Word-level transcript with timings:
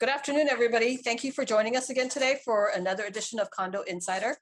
Good 0.00 0.10
afternoon, 0.10 0.48
everybody. 0.48 0.96
Thank 0.96 1.24
you 1.24 1.32
for 1.32 1.44
joining 1.44 1.76
us 1.76 1.90
again 1.90 2.08
today 2.08 2.38
for 2.44 2.70
another 2.72 3.02
edition 3.06 3.40
of 3.40 3.50
Condo 3.50 3.80
Insider. 3.82 4.36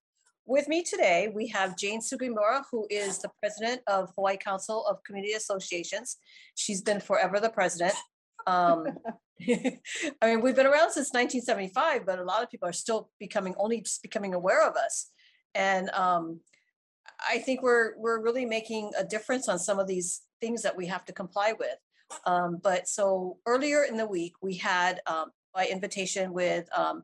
With 0.44 0.68
me 0.68 0.82
today, 0.82 1.32
we 1.34 1.46
have 1.46 1.78
Jane 1.78 2.02
Sugimura, 2.02 2.64
who 2.70 2.86
is 2.90 3.20
the 3.20 3.30
president 3.40 3.80
of 3.86 4.10
Hawaii 4.16 4.36
Council 4.36 4.86
of 4.86 5.02
Community 5.02 5.32
Associations. 5.32 6.18
She's 6.56 6.82
been 6.82 7.00
forever 7.00 7.40
the 7.40 7.48
president. 7.48 7.94
Um, 8.46 8.84
I 9.48 10.26
mean, 10.26 10.42
we've 10.42 10.54
been 10.54 10.66
around 10.66 10.90
since 10.90 11.14
1975, 11.14 12.04
but 12.04 12.18
a 12.18 12.24
lot 12.24 12.42
of 12.42 12.50
people 12.50 12.68
are 12.68 12.74
still 12.74 13.08
becoming 13.18 13.54
only 13.56 13.80
just 13.80 14.02
becoming 14.02 14.34
aware 14.34 14.62
of 14.62 14.76
us. 14.76 15.10
And 15.54 15.88
um, 15.94 16.40
I 17.26 17.38
think 17.38 17.62
we're 17.62 17.96
we're 17.96 18.20
really 18.20 18.44
making 18.44 18.90
a 18.98 19.04
difference 19.04 19.48
on 19.48 19.58
some 19.58 19.78
of 19.78 19.86
these 19.86 20.20
things 20.38 20.60
that 20.64 20.76
we 20.76 20.88
have 20.88 21.06
to 21.06 21.14
comply 21.14 21.54
with. 21.58 21.78
Um, 22.26 22.60
but 22.62 22.88
so 22.88 23.38
earlier 23.46 23.84
in 23.84 23.96
the 23.96 24.06
week, 24.06 24.34
we 24.42 24.56
had 24.56 25.00
um, 25.06 25.30
by 25.56 25.66
invitation 25.66 26.34
with 26.34 26.68
um, 26.76 27.02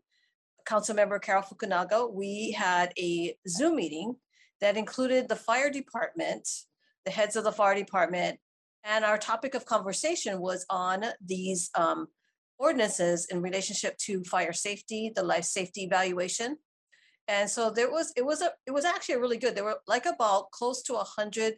Council 0.66 0.94
Member 0.94 1.18
Carol 1.18 1.42
Fukunaga, 1.42 2.12
we 2.12 2.52
had 2.52 2.92
a 2.98 3.34
Zoom 3.48 3.76
meeting 3.76 4.14
that 4.60 4.76
included 4.76 5.28
the 5.28 5.36
fire 5.36 5.70
department, 5.70 6.46
the 7.06 7.10
heads 7.10 7.34
of 7.34 7.44
the 7.44 7.50
fire 7.50 7.74
department, 7.74 8.38
and 8.84 9.04
our 9.04 9.16
topic 9.16 9.54
of 9.54 9.64
conversation 9.64 10.38
was 10.38 10.66
on 10.68 11.04
these 11.24 11.70
um, 11.74 12.08
ordinances 12.58 13.26
in 13.26 13.40
relationship 13.40 13.96
to 13.96 14.22
fire 14.24 14.52
safety, 14.52 15.10
the 15.16 15.22
life 15.22 15.44
safety 15.44 15.84
evaluation. 15.84 16.58
And 17.28 17.48
so 17.48 17.70
there 17.70 17.90
was, 17.90 18.12
it 18.16 18.26
was 18.26 18.42
a, 18.42 18.50
it 18.66 18.72
was 18.72 18.84
actually 18.84 19.16
really 19.16 19.38
good. 19.38 19.54
There 19.54 19.64
were 19.64 19.78
like 19.86 20.04
about 20.06 20.50
close 20.50 20.82
to 20.82 20.94
a 20.94 21.04
hundred 21.04 21.54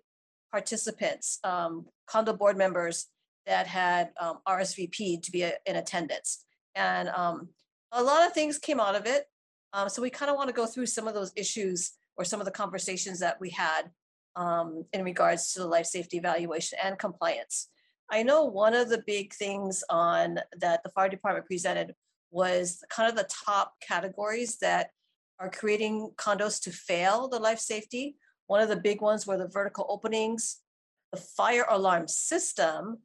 participants, 0.53 1.41
um, 1.43 1.87
condo 2.07 2.35
board 2.35 2.57
members 2.57 3.07
that 3.47 3.67
had 3.67 4.11
um, 4.21 4.39
RSVP 4.47 5.23
to 5.23 5.31
be 5.33 5.43
a- 5.43 5.59
in 5.67 5.77
attendance. 5.77 6.45
And 6.75 7.09
um, 7.09 7.49
a 7.93 8.03
lot 8.03 8.27
of 8.27 8.33
things 8.33 8.59
came 8.59 8.81
out 8.81 8.95
of 8.95 9.07
it. 9.07 9.27
Um, 9.73 9.89
so 9.89 10.03
we 10.03 10.11
kind 10.11 10.31
of 10.31 10.37
want 10.37 10.49
to 10.49 10.55
go 10.55 10.67
through 10.67 10.87
some 10.87 11.09
of 11.09 11.15
those 11.15 11.33
issues 11.37 11.93
or 12.17 12.25
some 12.25 12.41
of 12.41 12.47
the 12.47 12.53
conversations 12.53 13.21
that 13.21 13.41
we 13.41 13.51
had 13.51 13.91
um, 14.37 14.85
in 14.93 15.05
regards 15.05 15.53
to 15.53 15.61
the 15.61 15.67
life 15.67 15.87
safety 15.87 16.17
evaluation 16.17 16.79
and 16.83 16.99
compliance. 16.99 17.69
I 18.11 18.23
know 18.23 18.45
one 18.45 18.75
of 18.75 18.89
the 18.89 19.03
big 19.07 19.33
things 19.33 19.83
on 19.89 20.39
that 20.59 20.83
the 20.83 20.91
fire 20.91 21.09
department 21.09 21.47
presented 21.47 21.95
was 22.31 22.83
kind 22.91 23.09
of 23.09 23.17
the 23.17 23.29
top 23.45 23.75
categories 23.81 24.59
that 24.59 24.91
are 25.39 25.51
creating 25.51 26.11
condos 26.17 26.61
to 26.63 26.71
fail 26.71 27.29
the 27.29 27.39
life 27.39 27.59
safety. 27.59 28.17
One 28.47 28.61
of 28.61 28.69
the 28.69 28.77
big 28.77 29.01
ones 29.01 29.27
were 29.27 29.39
the 29.39 29.49
vertical 29.49 29.87
openings, 29.89 30.59
the 31.13 31.21
fire 31.21 31.67
alarm 31.69 32.09
system, 32.09 32.99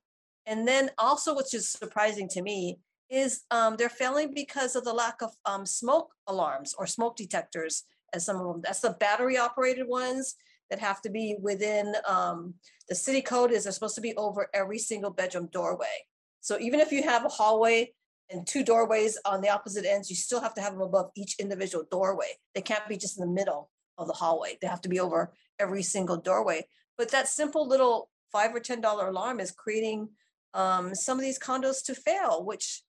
and 0.45 0.67
then 0.67 0.89
also, 0.97 1.35
which 1.35 1.53
is 1.53 1.69
surprising 1.69 2.27
to 2.29 2.41
me, 2.41 2.79
is 3.09 3.43
um, 3.51 3.75
they're 3.75 3.89
failing 3.89 4.33
because 4.33 4.75
of 4.75 4.83
the 4.83 4.93
lack 4.93 5.21
of 5.21 5.31
um, 5.45 5.65
smoke 5.65 6.11
alarms 6.27 6.75
or 6.77 6.85
smoke 6.85 7.15
detectors 7.15 7.83
as 8.13 8.25
some 8.25 8.37
of 8.37 8.45
them. 8.47 8.61
That's 8.63 8.81
the 8.81 8.91
battery 8.99 9.37
operated 9.37 9.87
ones 9.87 10.35
that 10.69 10.79
have 10.79 11.01
to 11.01 11.09
be 11.09 11.35
within 11.41 11.93
um, 12.07 12.53
the 12.87 12.95
city 12.95 13.21
code 13.21 13.51
is 13.51 13.63
they're 13.63 13.73
supposed 13.73 13.95
to 13.95 14.01
be 14.01 14.15
over 14.15 14.47
every 14.53 14.77
single 14.77 15.09
bedroom 15.11 15.49
doorway. 15.51 16.05
So 16.41 16.59
even 16.59 16.79
if 16.79 16.91
you 16.91 17.03
have 17.03 17.25
a 17.25 17.29
hallway 17.29 17.93
and 18.29 18.45
two 18.45 18.63
doorways 18.63 19.17
on 19.25 19.41
the 19.41 19.49
opposite 19.49 19.85
ends, 19.85 20.09
you 20.09 20.15
still 20.15 20.41
have 20.41 20.53
to 20.55 20.61
have 20.61 20.73
them 20.73 20.81
above 20.81 21.09
each 21.15 21.35
individual 21.39 21.85
doorway. 21.89 22.33
They 22.53 22.61
can't 22.61 22.87
be 22.87 22.97
just 22.97 23.19
in 23.19 23.25
the 23.25 23.33
middle 23.33 23.71
of 23.97 24.07
the 24.07 24.13
hallway. 24.13 24.57
They 24.61 24.67
have 24.67 24.81
to 24.81 24.89
be 24.89 24.99
over 24.99 25.33
every 25.59 25.83
single 25.83 26.17
doorway. 26.17 26.67
But 26.97 27.09
that 27.11 27.27
simple 27.27 27.67
little 27.67 28.09
five 28.31 28.53
or 28.53 28.59
ten 28.59 28.81
dollar 28.81 29.07
alarm 29.07 29.39
is 29.39 29.51
creating 29.51 30.09
um, 30.53 30.93
some 30.95 31.17
of 31.17 31.23
these 31.23 31.39
condos 31.39 31.83
to 31.85 31.95
fail, 31.95 32.43
which 32.45 32.83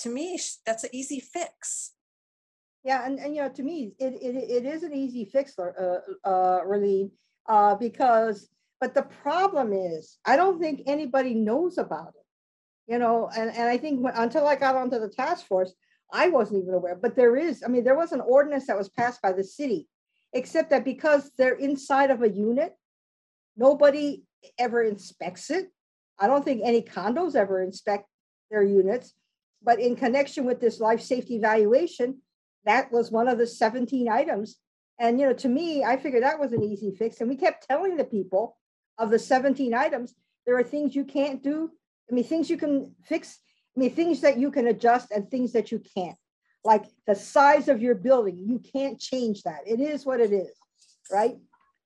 to 0.00 0.08
me, 0.08 0.38
that's 0.64 0.84
an 0.84 0.90
easy 0.92 1.20
fix. 1.20 1.92
Yeah, 2.84 3.04
and, 3.04 3.18
and 3.18 3.34
you 3.34 3.42
know, 3.42 3.48
to 3.48 3.62
me, 3.62 3.94
it, 3.98 4.14
it, 4.22 4.36
it 4.36 4.64
is 4.64 4.82
an 4.82 4.94
easy 4.94 5.24
fix, 5.24 5.58
uh, 5.58 6.00
uh, 6.24 6.60
Raleen, 6.64 7.10
uh, 7.48 7.74
because, 7.74 8.48
but 8.80 8.94
the 8.94 9.02
problem 9.02 9.72
is, 9.72 10.18
I 10.24 10.36
don't 10.36 10.60
think 10.60 10.82
anybody 10.86 11.34
knows 11.34 11.78
about 11.78 12.08
it. 12.08 12.92
You 12.92 13.00
know, 13.00 13.28
and, 13.36 13.50
and 13.50 13.68
I 13.68 13.76
think 13.76 14.00
when- 14.00 14.14
until 14.14 14.46
I 14.46 14.54
got 14.54 14.76
onto 14.76 15.00
the 15.00 15.08
task 15.08 15.46
force, 15.46 15.74
I 16.12 16.28
wasn't 16.28 16.62
even 16.62 16.74
aware, 16.74 16.94
but 16.94 17.16
there 17.16 17.36
is, 17.36 17.64
I 17.64 17.68
mean, 17.68 17.82
there 17.82 17.96
was 17.96 18.12
an 18.12 18.20
ordinance 18.20 18.68
that 18.68 18.78
was 18.78 18.88
passed 18.88 19.20
by 19.20 19.32
the 19.32 19.42
city. 19.42 19.88
Except 20.32 20.70
that 20.70 20.84
because 20.84 21.30
they're 21.38 21.54
inside 21.54 22.10
of 22.10 22.22
a 22.22 22.28
unit, 22.28 22.74
nobody 23.56 24.24
ever 24.58 24.82
inspects 24.82 25.50
it. 25.50 25.70
I 26.18 26.26
don't 26.26 26.44
think 26.44 26.60
any 26.62 26.82
condos 26.82 27.34
ever 27.34 27.62
inspect 27.62 28.06
their 28.50 28.62
units. 28.62 29.14
But 29.66 29.80
in 29.80 29.96
connection 29.96 30.44
with 30.44 30.60
this 30.60 30.78
life 30.78 31.02
safety 31.02 31.34
evaluation, 31.34 32.22
that 32.64 32.90
was 32.92 33.10
one 33.10 33.26
of 33.26 33.36
the 33.36 33.46
17 33.46 34.08
items. 34.08 34.56
And, 34.98 35.18
you 35.20 35.26
know, 35.26 35.34
to 35.34 35.48
me, 35.48 35.82
I 35.84 35.96
figured 35.96 36.22
that 36.22 36.38
was 36.38 36.52
an 36.52 36.62
easy 36.62 36.92
fix. 36.92 37.20
And 37.20 37.28
we 37.28 37.36
kept 37.36 37.68
telling 37.68 37.96
the 37.96 38.04
people 38.04 38.56
of 38.96 39.10
the 39.10 39.18
17 39.18 39.74
items, 39.74 40.14
there 40.46 40.56
are 40.56 40.62
things 40.62 40.94
you 40.94 41.04
can't 41.04 41.42
do. 41.42 41.70
I 42.08 42.14
mean, 42.14 42.24
things 42.24 42.48
you 42.48 42.56
can 42.56 42.94
fix. 43.04 43.40
I 43.76 43.80
mean, 43.80 43.90
things 43.90 44.20
that 44.20 44.38
you 44.38 44.52
can 44.52 44.68
adjust 44.68 45.10
and 45.10 45.28
things 45.28 45.52
that 45.52 45.72
you 45.72 45.82
can't. 45.96 46.16
Like 46.64 46.84
the 47.06 47.16
size 47.16 47.68
of 47.68 47.82
your 47.82 47.96
building, 47.96 48.38
you 48.38 48.60
can't 48.72 49.00
change 49.00 49.42
that. 49.42 49.60
It 49.66 49.80
is 49.80 50.06
what 50.06 50.20
it 50.20 50.32
is, 50.32 50.52
right? 51.12 51.36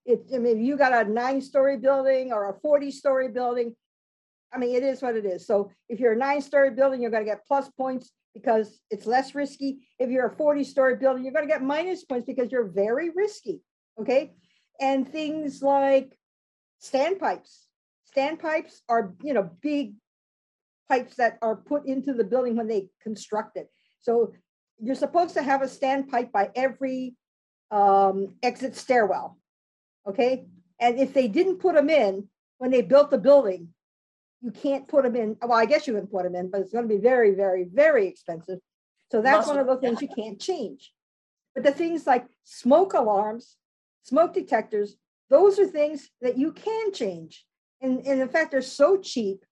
It, 0.05 0.25
I 0.35 0.39
mean, 0.39 0.63
you 0.65 0.77
got 0.77 1.07
a 1.07 1.11
nine 1.11 1.41
story 1.41 1.79
building 1.79 2.33
or 2.33 2.51
a 2.51 2.61
40 2.61 2.91
story 2.91 3.29
building, 3.29 3.75
I 4.53 4.59
mean, 4.59 4.75
it 4.75 4.83
is 4.83 5.03
what 5.03 5.17
it 5.17 5.25
is. 5.25 5.47
So 5.47 5.71
if 5.89 6.01
you're 6.01 6.13
a 6.13 6.17
nine 6.17 6.41
story 6.41 6.71
building, 6.71 7.01
you're 7.01 7.11
gonna 7.11 7.25
get 7.25 7.47
plus 7.47 7.69
points 7.71 8.11
because 8.35 8.81
it's 8.91 9.07
less 9.07 9.35
risky. 9.35 9.79
If 9.99 10.11
you're 10.11 10.27
a 10.27 10.37
40 10.37 10.65
story 10.65 10.97
building, 10.97 11.25
you're 11.25 11.33
gonna 11.33 11.47
get 11.47 11.63
minus 11.63 12.05
points 12.05 12.27
because 12.27 12.51
you're 12.51 12.69
very 12.69 13.11
risky, 13.11 13.61
okay? 14.01 14.33
And 14.81 15.09
things 15.09 15.63
like 15.63 16.17
standpipes. 16.83 17.67
Standpipes 18.17 18.81
are, 18.89 19.15
you 19.23 19.35
know, 19.35 19.51
big 19.63 19.95
pipes 20.89 21.17
that 21.17 21.39
are 21.43 21.57
put 21.57 21.87
into 21.87 22.13
the 22.13 22.25
building 22.25 22.57
when 22.57 22.67
they 22.67 22.89
construct 23.03 23.57
it. 23.57 23.71
So 24.01 24.33
you're 24.83 24.97
supposed 24.97 25.35
to 25.35 25.43
have 25.43 25.63
a 25.63 25.67
standpipe 25.67 26.33
by 26.33 26.51
every 26.57 27.15
um, 27.71 28.35
exit 28.43 28.75
stairwell, 28.75 29.39
okay? 30.09 30.47
And 30.81 30.99
if 30.99 31.13
they 31.13 31.29
didn't 31.29 31.59
put 31.59 31.75
them 31.75 31.91
in 31.91 32.29
when 32.59 32.71
they 32.71 32.83
built 32.83 33.11
the 33.11 33.19
building, 33.19 33.69
you 34.43 34.51
can't 34.51 34.89
put 34.89 35.05
them 35.05 35.17
in, 35.17 35.37
well, 35.43 35.53
I 35.53 35.67
guess 35.67 35.87
you 35.87 35.95
can 35.95 36.07
put 36.07 36.25
them 36.25 36.35
in, 36.35 36.51
but 36.51 36.61
it's 36.61 36.73
gonna 36.73 36.87
be 36.87 36.99
very, 36.99 37.35
very, 37.35 37.65
very 37.65 38.07
expensive. 38.07 38.59
So 39.11 39.21
that's 39.21 39.47
one 39.47 39.59
of 39.59 39.67
those 39.67 39.81
things 39.81 40.01
you 40.01 40.09
can't 40.09 40.41
change. 40.41 40.93
But 41.55 41.65
the 41.65 41.73
things 41.73 42.07
like 42.07 42.27
smoke 42.45 42.95
alarms, 42.95 43.57
smoke 44.05 44.33
detectors, 44.33 44.97
those 45.29 45.59
are 45.59 45.67
things 45.67 46.09
that 46.21 46.39
you 46.39 46.53
can 46.53 46.93
change. 46.93 47.45
And, 47.81 48.07
and 48.07 48.21
in 48.21 48.29
fact, 48.29 48.53
they're 48.53 48.63
so 48.63 48.99
cheap. 48.99 49.45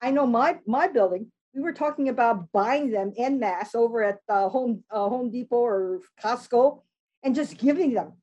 I 0.00 0.10
know 0.10 0.26
my, 0.26 0.58
my 0.66 0.86
building, 0.86 1.32
we 1.54 1.60
were 1.60 1.72
talking 1.72 2.08
about 2.08 2.50
buying 2.52 2.90
them 2.90 3.12
en 3.16 3.38
masse 3.38 3.74
over 3.74 4.02
at 4.02 4.18
uh, 4.28 4.48
Home, 4.48 4.84
uh, 4.90 5.08
Home 5.08 5.30
Depot 5.30 5.56
or 5.56 6.00
Costco 6.22 6.82
and 7.22 7.34
just 7.34 7.58
giving 7.58 7.94
them 7.94 8.14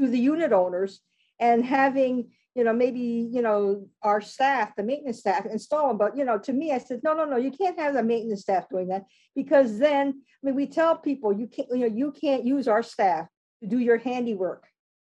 to 0.00 0.08
the 0.08 0.18
unit 0.18 0.52
owners 0.52 1.00
and 1.38 1.64
having 1.64 2.30
you 2.58 2.64
know, 2.64 2.72
maybe, 2.72 3.28
you 3.30 3.40
know, 3.40 3.86
our 4.02 4.20
staff, 4.20 4.74
the 4.74 4.82
maintenance 4.82 5.20
staff 5.20 5.46
install 5.46 5.86
them. 5.86 5.96
But, 5.96 6.16
you 6.16 6.24
know, 6.24 6.38
to 6.40 6.52
me, 6.52 6.72
I 6.72 6.78
said, 6.78 7.02
no, 7.04 7.14
no, 7.14 7.24
no, 7.24 7.36
you 7.36 7.52
can't 7.52 7.78
have 7.78 7.94
the 7.94 8.02
maintenance 8.02 8.40
staff 8.40 8.68
doing 8.68 8.88
that 8.88 9.04
because 9.36 9.78
then, 9.78 10.08
I 10.08 10.40
mean, 10.42 10.56
we 10.56 10.66
tell 10.66 10.96
people 10.96 11.32
you 11.32 11.46
can't, 11.46 11.68
you 11.70 11.88
know, 11.88 11.94
you 11.94 12.10
can't 12.10 12.44
use 12.44 12.66
our 12.66 12.82
staff 12.82 13.28
to 13.62 13.68
do 13.68 13.78
your 13.78 13.98
handiwork, 13.98 14.64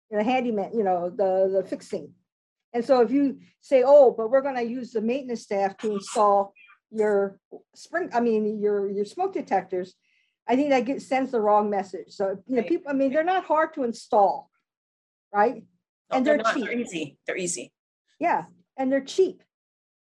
you 0.09 0.17
know, 0.17 0.23
handyman, 0.23 0.71
you 0.73 0.83
know, 0.83 1.11
the, 1.11 1.61
the 1.61 1.63
fixing. 1.69 2.11
And 2.73 2.83
so 2.83 3.01
if 3.01 3.11
you 3.11 3.37
say, 3.61 3.83
oh, 3.85 4.15
but 4.17 4.31
we're 4.31 4.41
going 4.41 4.55
to 4.55 4.63
use 4.63 4.89
the 4.89 5.01
maintenance 5.01 5.43
staff 5.43 5.77
to 5.77 5.93
install 5.93 6.55
your 6.89 7.39
spring, 7.75 8.09
I 8.15 8.19
mean, 8.19 8.59
your, 8.59 8.89
your 8.89 9.05
smoke 9.05 9.33
detectors, 9.33 9.93
I 10.47 10.55
think 10.55 10.71
that 10.71 10.85
gets, 10.85 11.05
sends 11.05 11.29
the 11.29 11.39
wrong 11.39 11.69
message. 11.69 12.07
So, 12.09 12.35
you 12.47 12.55
know, 12.55 12.63
people, 12.63 12.89
I 12.89 12.95
mean, 12.95 13.13
they're 13.13 13.23
not 13.23 13.45
hard 13.45 13.75
to 13.75 13.83
install, 13.83 14.49
right? 15.31 15.65
No, 16.13 16.17
And 16.17 16.25
they're 16.25 16.37
not. 16.37 16.55
cheap. 16.55 16.69
Easy, 16.69 17.17
they're 17.25 17.37
easy. 17.37 17.71
Yeah, 18.19 18.45
and 18.77 18.91
they're 18.91 19.01
cheap. 19.01 19.43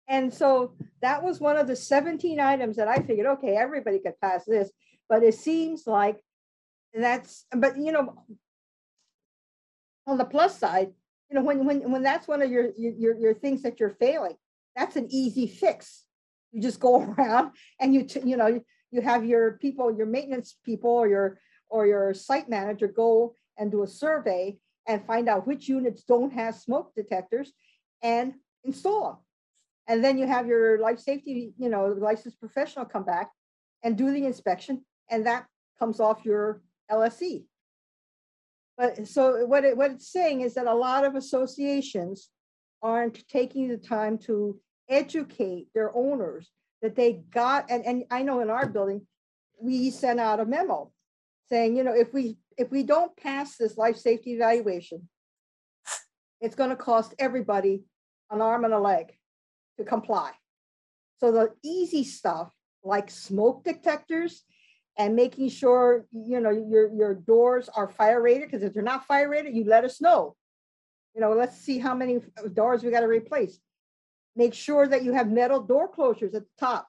And 0.08 0.34
so 0.34 0.74
that 1.02 1.22
was 1.22 1.40
one 1.40 1.56
of 1.56 1.68
the 1.68 1.76
17 1.76 2.40
items 2.40 2.76
that 2.76 2.88
I 2.88 2.96
figured, 2.96 3.26
okay, 3.26 3.56
everybody 3.56 4.00
could 4.00 4.20
pass 4.20 4.44
this, 4.44 4.70
but 5.08 5.22
it 5.22 5.34
seems 5.34 5.86
like 5.86 6.20
that's, 6.92 7.44
but 7.56 7.76
you 7.76 7.92
know, 7.92 8.24
on 10.06 10.18
the 10.18 10.24
plus 10.24 10.58
side, 10.58 10.92
you 11.30 11.36
know, 11.36 11.42
when, 11.42 11.64
when, 11.64 11.92
when 11.92 12.02
that's 12.02 12.26
one 12.26 12.42
of 12.42 12.50
your, 12.50 12.70
your, 12.76 12.92
your, 12.92 13.16
your 13.16 13.34
things 13.34 13.62
that 13.62 13.78
you're 13.78 13.96
failing, 14.00 14.34
that's 14.74 14.96
an 14.96 15.06
easy 15.10 15.46
fix. 15.46 16.04
You 16.50 16.60
just 16.60 16.80
go 16.80 17.02
around 17.18 17.52
and 17.80 17.94
you, 17.94 18.06
you 18.24 18.36
know, 18.36 18.60
you 18.90 19.00
have 19.02 19.24
your 19.24 19.52
people, 19.52 19.96
your 19.96 20.06
maintenance 20.06 20.56
people 20.64 20.90
or 20.90 21.06
your, 21.06 21.38
or 21.68 21.86
your 21.86 22.12
site 22.14 22.48
manager 22.48 22.88
go 22.88 23.34
and 23.56 23.70
do 23.70 23.84
a 23.84 23.86
survey 23.86 24.58
and 24.86 25.04
find 25.04 25.28
out 25.28 25.46
which 25.46 25.68
units 25.68 26.02
don't 26.04 26.32
have 26.32 26.54
smoke 26.54 26.92
detectors 26.94 27.52
and 28.02 28.34
install 28.64 29.04
them. 29.04 29.16
And 29.86 30.04
then 30.04 30.18
you 30.18 30.26
have 30.26 30.46
your 30.46 30.78
life 30.78 31.00
safety, 31.00 31.52
you 31.58 31.68
know, 31.68 31.86
licensed 31.86 32.38
professional 32.38 32.84
come 32.84 33.04
back 33.04 33.30
and 33.82 33.96
do 33.96 34.12
the 34.12 34.24
inspection, 34.24 34.84
and 35.10 35.26
that 35.26 35.46
comes 35.78 36.00
off 36.00 36.24
your 36.24 36.62
LSE. 36.90 37.44
But 38.76 39.08
so 39.08 39.44
what 39.46 39.64
it, 39.64 39.76
what 39.76 39.90
it's 39.90 40.10
saying 40.10 40.42
is 40.42 40.54
that 40.54 40.66
a 40.66 40.74
lot 40.74 41.04
of 41.04 41.14
associations 41.14 42.30
aren't 42.82 43.26
taking 43.28 43.68
the 43.68 43.76
time 43.76 44.16
to 44.18 44.58
educate 44.88 45.68
their 45.74 45.94
owners 45.94 46.50
that 46.82 46.96
they 46.96 47.22
got, 47.30 47.70
and, 47.70 47.84
and 47.84 48.04
I 48.10 48.22
know 48.22 48.40
in 48.40 48.48
our 48.50 48.66
building, 48.66 49.06
we 49.60 49.90
sent 49.90 50.18
out 50.18 50.40
a 50.40 50.46
memo 50.46 50.90
saying, 51.48 51.76
you 51.76 51.84
know, 51.84 51.94
if 51.94 52.14
we, 52.14 52.38
if 52.56 52.70
we 52.70 52.82
don't 52.82 53.16
pass 53.16 53.56
this 53.56 53.76
life 53.76 53.96
safety 53.96 54.32
evaluation, 54.32 55.08
it's 56.40 56.54
gonna 56.54 56.76
cost 56.76 57.14
everybody 57.18 57.84
an 58.30 58.40
arm 58.40 58.64
and 58.64 58.74
a 58.74 58.78
leg 58.78 59.12
to 59.78 59.84
comply. 59.84 60.32
So 61.18 61.32
the 61.32 61.52
easy 61.62 62.04
stuff, 62.04 62.52
like 62.82 63.10
smoke 63.10 63.64
detectors 63.64 64.42
and 64.96 65.14
making 65.14 65.48
sure, 65.50 66.06
you 66.12 66.40
know, 66.40 66.50
your, 66.50 66.92
your 66.92 67.14
doors 67.14 67.68
are 67.68 67.88
fire 67.88 68.22
rated, 68.22 68.50
because 68.50 68.62
if 68.62 68.72
they're 68.72 68.82
not 68.82 69.06
fire 69.06 69.28
rated, 69.28 69.54
you 69.54 69.64
let 69.64 69.84
us 69.84 70.00
know. 70.00 70.36
You 71.14 71.20
know, 71.20 71.32
let's 71.32 71.56
see 71.56 71.78
how 71.78 71.94
many 71.94 72.20
doors 72.52 72.82
we 72.82 72.90
gotta 72.90 73.08
replace. 73.08 73.58
Make 74.36 74.54
sure 74.54 74.86
that 74.86 75.02
you 75.02 75.12
have 75.12 75.30
metal 75.30 75.60
door 75.60 75.90
closures 75.92 76.34
at 76.34 76.42
the 76.42 76.46
top. 76.58 76.86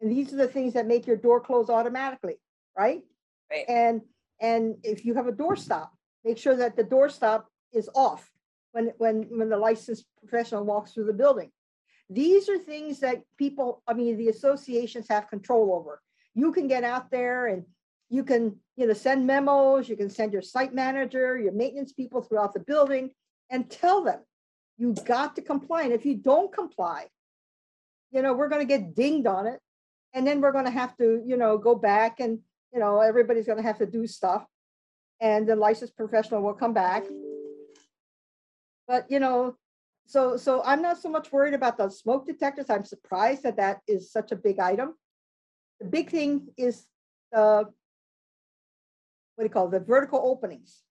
And 0.00 0.10
these 0.10 0.32
are 0.32 0.36
the 0.36 0.48
things 0.48 0.74
that 0.74 0.86
make 0.86 1.06
your 1.06 1.16
door 1.16 1.40
close 1.40 1.70
automatically, 1.70 2.36
right? 2.76 3.02
Right. 3.50 3.64
And, 3.68 4.02
and 4.44 4.76
if 4.82 5.06
you 5.06 5.14
have 5.14 5.26
a 5.26 5.32
door 5.42 5.56
stop, 5.56 5.90
make 6.22 6.36
sure 6.36 6.56
that 6.56 6.76
the 6.76 6.84
door 6.94 7.08
stop 7.08 7.48
is 7.72 7.88
off 7.94 8.30
when, 8.72 8.92
when, 8.98 9.16
when 9.38 9.48
the 9.48 9.56
licensed 9.56 10.04
professional 10.18 10.64
walks 10.64 10.92
through 10.92 11.06
the 11.06 11.20
building. 11.22 11.50
These 12.10 12.50
are 12.50 12.58
things 12.58 13.00
that 13.00 13.22
people, 13.38 13.82
I 13.88 13.94
mean, 13.94 14.18
the 14.18 14.28
associations 14.28 15.06
have 15.08 15.30
control 15.34 15.74
over. 15.74 16.02
You 16.34 16.52
can 16.52 16.68
get 16.68 16.84
out 16.84 17.10
there 17.10 17.46
and 17.46 17.64
you 18.10 18.22
can, 18.22 18.56
you 18.76 18.86
know, 18.86 18.92
send 18.92 19.26
memos, 19.26 19.88
you 19.88 19.96
can 19.96 20.10
send 20.10 20.34
your 20.34 20.42
site 20.42 20.74
manager, 20.74 21.38
your 21.38 21.52
maintenance 21.52 21.92
people 21.94 22.20
throughout 22.20 22.52
the 22.52 22.60
building 22.60 23.12
and 23.50 23.70
tell 23.70 24.04
them, 24.04 24.20
you 24.76 24.92
got 25.06 25.36
to 25.36 25.42
comply. 25.42 25.84
And 25.84 25.92
if 25.92 26.04
you 26.04 26.16
don't 26.16 26.52
comply, 26.52 27.06
you 28.10 28.20
know, 28.20 28.34
we're 28.34 28.50
gonna 28.50 28.66
get 28.66 28.94
dinged 28.94 29.26
on 29.26 29.46
it. 29.46 29.60
And 30.12 30.26
then 30.26 30.42
we're 30.42 30.52
gonna 30.52 30.70
have 30.82 30.94
to, 30.98 31.22
you 31.24 31.38
know, 31.38 31.56
go 31.56 31.74
back 31.74 32.20
and, 32.20 32.40
you 32.74 32.80
know, 32.80 33.00
everybody's 33.00 33.46
gonna 33.46 33.62
have 33.62 33.78
to 33.78 33.86
do 33.86 34.06
stuff. 34.06 34.44
And 35.20 35.48
the 35.48 35.54
licensed 35.54 35.96
professional 35.96 36.42
will 36.42 36.54
come 36.54 36.74
back. 36.74 37.04
But, 38.88 39.08
you 39.08 39.20
know, 39.20 39.56
so, 40.06 40.36
so 40.36 40.60
I'm 40.64 40.82
not 40.82 40.98
so 40.98 41.08
much 41.08 41.32
worried 41.32 41.54
about 41.54 41.78
the 41.78 41.88
smoke 41.88 42.26
detectors. 42.26 42.68
I'm 42.68 42.84
surprised 42.84 43.44
that 43.44 43.56
that 43.56 43.80
is 43.86 44.10
such 44.10 44.32
a 44.32 44.36
big 44.36 44.58
item. 44.58 44.94
The 45.80 45.86
big 45.86 46.10
thing 46.10 46.48
is 46.58 46.84
the, 47.32 47.68
what 49.36 49.38
do 49.38 49.44
you 49.44 49.48
call 49.48 49.68
it, 49.68 49.70
the 49.70 49.80
vertical 49.80 50.20
openings. 50.22 50.82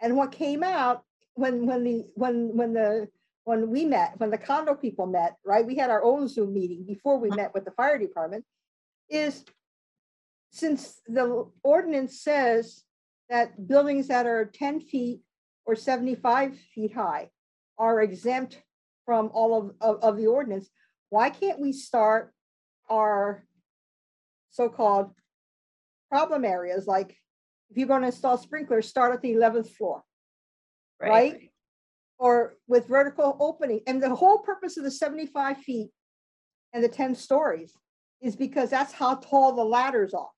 And 0.00 0.16
what 0.16 0.32
came 0.32 0.62
out 0.62 1.04
when, 1.34 1.66
when 1.66 1.84
the, 1.84 2.06
when, 2.14 2.56
when 2.56 2.72
the, 2.72 3.08
when 3.44 3.70
we 3.70 3.84
met, 3.84 4.14
when 4.18 4.30
the 4.30 4.38
condo 4.38 4.74
people 4.74 5.06
met, 5.06 5.36
right, 5.44 5.66
we 5.66 5.76
had 5.76 5.90
our 5.90 6.02
own 6.02 6.28
Zoom 6.28 6.54
meeting 6.54 6.84
before 6.84 7.18
we 7.18 7.28
uh-huh. 7.28 7.36
met 7.36 7.54
with 7.54 7.64
the 7.64 7.70
fire 7.72 7.98
department, 7.98 8.44
is 9.08 9.44
since 10.50 11.00
the 11.06 11.48
ordinance 11.62 12.20
says 12.20 12.82
that 13.28 13.68
buildings 13.68 14.08
that 14.08 14.26
are 14.26 14.44
ten 14.44 14.80
feet 14.80 15.20
or 15.64 15.76
seventy-five 15.76 16.58
feet 16.74 16.92
high 16.94 17.30
are 17.78 18.02
exempt 18.02 18.62
from 19.06 19.30
all 19.32 19.56
of, 19.56 19.74
of, 19.80 20.02
of 20.02 20.16
the 20.16 20.26
ordinance, 20.26 20.68
why 21.08 21.30
can't 21.30 21.60
we 21.60 21.72
start 21.72 22.32
our 22.90 23.44
so-called 24.50 25.12
problem 26.10 26.44
areas, 26.44 26.86
like 26.86 27.16
if 27.70 27.76
you're 27.76 27.86
gonna 27.86 28.06
install 28.06 28.36
sprinklers, 28.36 28.88
start 28.88 29.14
at 29.14 29.22
the 29.22 29.32
eleventh 29.32 29.70
floor? 29.70 30.02
right? 31.10 31.50
or 32.18 32.54
with 32.68 32.86
vertical 32.86 33.36
opening. 33.40 33.80
And 33.86 34.02
the 34.02 34.14
whole 34.14 34.38
purpose 34.38 34.76
of 34.76 34.84
the 34.84 34.90
seventy-five 34.90 35.58
feet 35.58 35.90
and 36.72 36.84
the 36.84 36.88
ten 36.88 37.14
stories 37.14 37.72
is 38.20 38.36
because 38.36 38.70
that's 38.70 38.92
how 38.92 39.14
tall 39.14 39.54
the 39.54 39.64
ladders 39.64 40.12
are. 40.12 40.28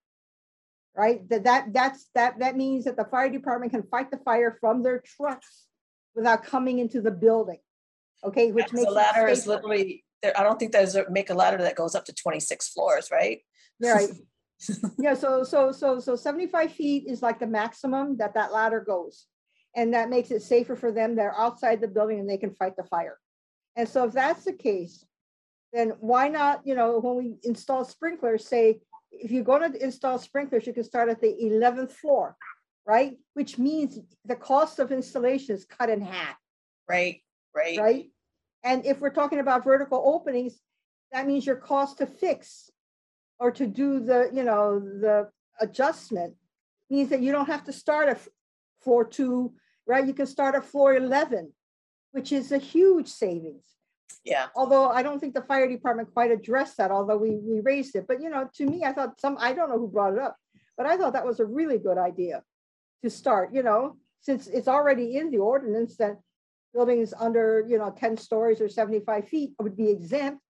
Right? 0.97 1.27
That, 1.31 1.45
that, 1.45 1.73
that's, 1.73 2.11
that, 2.15 2.39
that 2.41 2.57
means 2.57 2.85
that 2.85 2.97
the 2.97 3.05
fire 3.05 3.31
department 3.31 3.73
can 3.73 3.83
fight 3.85 4.11
the 4.11 4.19
fire 4.19 4.57
from 4.61 4.83
their 4.83 5.01
trucks 5.01 5.67
without 6.15 6.45
coming 6.45 6.79
into 6.79 7.01
the 7.01 7.11
building. 7.11 7.59
Okay, 8.25 8.53
which 8.53 8.73
makes. 8.73 8.87
The 8.87 8.93
ladder 8.93 9.27
is 9.27 9.47
literally, 9.47 10.05
there, 10.23 10.39
I 10.39 10.43
don't 10.43 10.59
think 10.59 10.73
there's 10.73 10.95
a, 10.95 11.11
make 11.11 11.31
a 11.31 11.35
ladder 11.35 11.59
that 11.59 11.77
goes 11.77 11.95
up 11.95 12.05
to 12.05 12.13
twenty-six 12.13 12.69
floors, 12.69 13.09
right? 13.11 13.41
Yeah, 13.81 13.95
Right. 13.95 14.11
Yeah, 14.99 15.15
so, 15.15 15.43
so, 15.43 15.73
so, 15.73 15.99
so 15.99 16.15
seventy-five 16.15 16.73
feet 16.73 17.05
is 17.09 17.23
like 17.23 17.41
the 17.41 17.47
maximum 17.49 18.19
that 18.19 18.35
that 18.35 18.53
ladder 18.53 18.81
goes. 18.81 19.27
And 19.75 19.95
that 19.95 20.11
makes 20.11 20.31
it 20.31 20.43
safer 20.43 20.77
for 20.77 20.93
them. 20.93 21.17
They're 21.17 21.37
outside 21.37 21.81
the 21.81 21.89
building 21.89 22.21
and 22.21 22.29
they 22.29 22.37
can 22.37 22.55
fight 22.55 22.77
the 22.77 22.85
fire. 22.85 23.19
And 23.75 23.89
so 23.89 24.05
if 24.05 24.13
that's 24.13 24.45
the 24.45 24.53
case, 24.53 25.05
then 25.73 25.95
why 26.01 26.29
not, 26.29 26.61
you 26.67 26.75
know, 26.75 27.01
when 27.01 27.17
we 27.17 27.37
install 27.43 27.85
sprinklers, 27.85 28.47
say, 28.47 28.83
if 29.13 29.31
you're 29.31 29.45
gonna 29.45 29.73
install 29.81 30.19
sprinklers, 30.19 30.67
you 30.67 30.73
can 30.73 30.85
start 30.85 31.09
at 31.09 31.21
the 31.21 31.47
eleventh 31.47 31.93
floor, 31.93 32.37
right? 32.87 33.17
Which 33.35 33.59
means 33.59 33.99
the 34.25 34.37
cost 34.37 34.79
of 34.79 34.91
installation 34.91 35.55
is 35.55 35.65
cut 35.65 35.91
in 35.91 36.01
half 36.01 36.37
Right, 36.89 37.21
right, 37.55 37.79
right? 37.79 38.11
And 38.65 38.85
if 38.87 39.01
we're 39.01 39.11
talking 39.11 39.39
about 39.39 39.65
vertical 39.65 40.03
openings, 40.05 40.61
that 41.13 41.27
means 41.27 41.47
your 41.47 41.57
cost 41.57 41.99
to 41.99 42.07
fix 42.07 42.71
or 43.39 43.51
to 43.53 43.67
do 43.67 44.01
the, 44.01 44.31
you 44.33 44.45
know, 44.45 44.81
the 44.81 45.29
adjustment 45.61 46.35
means 46.91 47.09
that 47.11 47.21
you 47.21 47.33
don't 47.33 47.47
have 47.47 47.65
to 47.65 47.73
start 47.73 48.09
at 48.09 48.21
floor 48.81 49.05
two, 49.05 49.53
right? 49.87 50.07
You 50.07 50.15
can 50.15 50.27
start 50.27 50.55
at 50.55 50.65
floor 50.65 50.95
eleven, 50.95 51.53
which 52.13 52.33
is 52.33 52.53
a 52.53 52.59
huge 52.59 53.09
savings. 53.09 53.65
Yeah, 54.25 54.49
Although 54.55 54.89
I 54.91 55.03
don't 55.03 55.19
think 55.21 55.35
the 55.35 55.43
fire 55.43 55.69
department 55.69 56.13
quite 56.13 56.31
addressed 56.31 56.77
that, 56.79 56.91
although 56.91 57.17
we, 57.17 57.39
we 57.39 57.61
raised 57.61 57.97
it. 57.97 58.07
But, 58.07 58.21
you 58.23 58.31
know, 58.31 58.49
to 58.55 58.67
me, 58.67 58.85
I 58.85 58.93
thought 58.93 59.21
some, 59.21 59.37
I 59.41 59.53
don't 59.53 59.71
know 59.71 59.79
who 59.79 59.89
brought 59.89 60.15
it 60.15 60.19
up, 60.19 60.37
but 60.77 60.87
I 60.87 60.97
thought 60.97 61.13
that 61.15 61.27
was 61.27 61.41
a 61.41 61.45
really 61.45 61.79
good 61.79 61.99
idea 61.99 62.43
to 63.03 63.11
start, 63.11 63.53
you 63.53 63.63
know, 63.63 63.97
since 64.21 64.47
it's 64.47 64.69
already 64.69 65.17
in 65.17 65.31
the 65.31 65.39
ordinance 65.39 65.97
that 65.97 66.19
buildings 66.73 67.13
under, 67.19 67.65
you 67.69 67.79
know, 67.79 67.91
ten 67.91 68.17
stories 68.17 68.61
or 68.61 68.69
seventy-five 68.69 69.29
feet 69.29 69.53
would 69.61 69.77
be 69.77 69.91
exempt, 69.91 70.41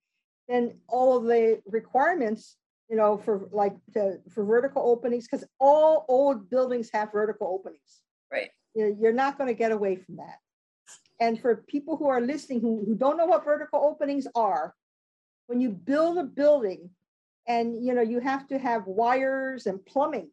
then 0.49 0.79
all 0.89 1.17
of 1.17 1.25
the 1.25 1.61
requirements, 1.67 2.57
you 2.91 2.97
know, 2.97 3.17
for 3.17 3.49
like, 3.53 3.75
to, 3.95 4.19
for 4.31 4.45
vertical 4.45 4.83
openings, 4.83 5.27
because 5.27 5.45
all 5.59 6.05
old 6.09 6.51
buildings 6.51 6.91
have 6.93 7.11
vertical 7.13 7.49
openings. 7.49 8.01
right. 8.31 8.51
You're 8.75 9.13
not 9.13 9.39
gonna 9.39 9.55
get 9.55 9.73
away 9.73 9.97
from 9.97 10.17
that. 10.17 10.39
And 11.21 11.41
for 11.41 11.57
people 11.57 11.97
who 11.97 12.09
are 12.09 12.21
listening, 12.21 12.61
who, 12.61 12.85
who 12.85 12.95
don't 12.95 13.17
know 13.17 13.27
what 13.27 13.45
vertical 13.45 13.81
openings 13.81 14.27
are, 14.35 14.75
when 15.47 15.61
you 15.61 15.71
build 15.71 16.19
a 16.19 16.25
building 16.25 16.91
and, 17.47 17.85
you 17.85 17.95
know, 17.95 18.03
you 18.03 18.21
have 18.21 18.47
to 18.49 18.59
have 18.59 18.87
wires 18.87 19.67
and 19.67 19.85
plumbing 19.85 20.31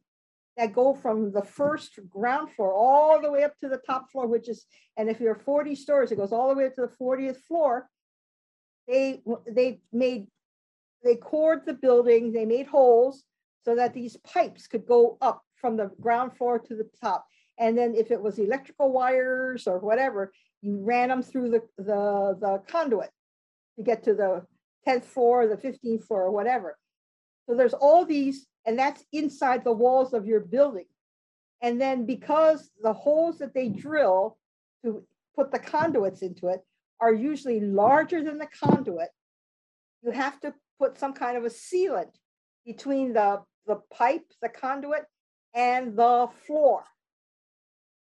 that 0.58 0.74
go 0.74 0.94
from 0.94 1.32
the 1.32 1.44
first 1.44 2.00
ground 2.10 2.52
floor 2.52 2.74
all 2.74 3.22
the 3.22 3.32
way 3.32 3.44
up 3.44 3.58
to 3.58 3.70
the 3.70 3.82
top 3.86 4.12
floor, 4.12 4.28
which 4.28 4.50
is, 4.50 4.66
and 4.98 5.10
if 5.10 5.20
you're 5.20 5.36
forty 5.36 5.76
stories, 5.76 6.12
it 6.12 6.18
goes 6.18 6.32
all 6.32 6.50
the 6.50 6.56
way 6.56 6.66
up 6.66 6.76
to 6.76 6.82
the 6.82 6.96
fortieth 6.98 7.42
floor. 7.46 7.90
They, 8.88 9.22
they 9.48 9.82
made, 9.94 10.28
they 11.04 11.16
cored 11.16 11.66
the 11.66 11.74
building, 11.74 12.34
they 12.34 12.46
made 12.46 12.68
holes 12.68 13.24
so 13.64 13.76
that 13.76 13.94
these 13.94 14.18
pipes 14.18 14.68
could 14.68 14.86
go 14.86 15.18
up 15.22 15.44
from 15.56 15.78
the 15.78 15.92
ground 16.02 16.36
floor 16.36 16.60
to 16.60 16.76
the 16.76 16.90
top. 17.02 17.26
And 17.58 17.78
then 17.78 17.94
if 17.96 18.10
it 18.10 18.22
was 18.22 18.40
electrical 18.40 18.92
wires 18.92 19.68
or 19.68 19.80
whatever, 19.80 20.34
you 20.62 20.80
ran 20.82 21.10
them 21.10 21.24
through 21.24 21.52
the, 21.52 21.62
the, 21.78 22.38
the 22.40 22.62
conduit 22.68 23.10
to 23.78 23.84
get 23.84 24.04
to 24.04 24.14
the 24.14 24.46
tenth 24.86 25.06
floor, 25.06 25.48
the 25.48 25.58
fifteenth 25.58 26.06
floor, 26.06 26.24
or 26.24 26.32
whatever. 26.32 26.78
So 27.48 27.56
there's 27.56 27.74
all 27.74 28.06
these, 28.06 28.46
and 28.66 28.78
that's 28.78 29.04
inside 29.12 29.64
the 29.64 29.72
walls 29.72 30.14
of 30.14 30.26
your 30.26 30.40
building. 30.40 30.86
And 31.62 31.80
then 31.80 32.06
because 32.06 32.70
the 32.82 32.94
holes 32.94 33.40
that 33.40 33.54
they 33.54 33.70
drill 33.70 34.38
to 34.84 35.04
put 35.36 35.52
the 35.52 35.60
conduits 35.60 36.22
into 36.22 36.48
it 36.48 36.62
are 37.02 37.14
usually 37.14 37.60
larger 37.60 38.24
than 38.24 38.38
the 38.38 38.48
conduit, 38.64 39.10
you 40.04 40.12
have 40.12 40.40
to 40.42 40.54
put 40.78 40.98
some 40.98 41.14
kind 41.14 41.38
of 41.38 41.46
a 41.46 41.50
sealant 41.50 42.12
between 42.66 43.14
the, 43.14 43.42
the 43.68 43.78
pipe, 43.92 44.26
the 44.42 44.50
conduit, 44.50 45.06
and 45.54 45.98
the 45.98 46.28
floor. 46.46 46.84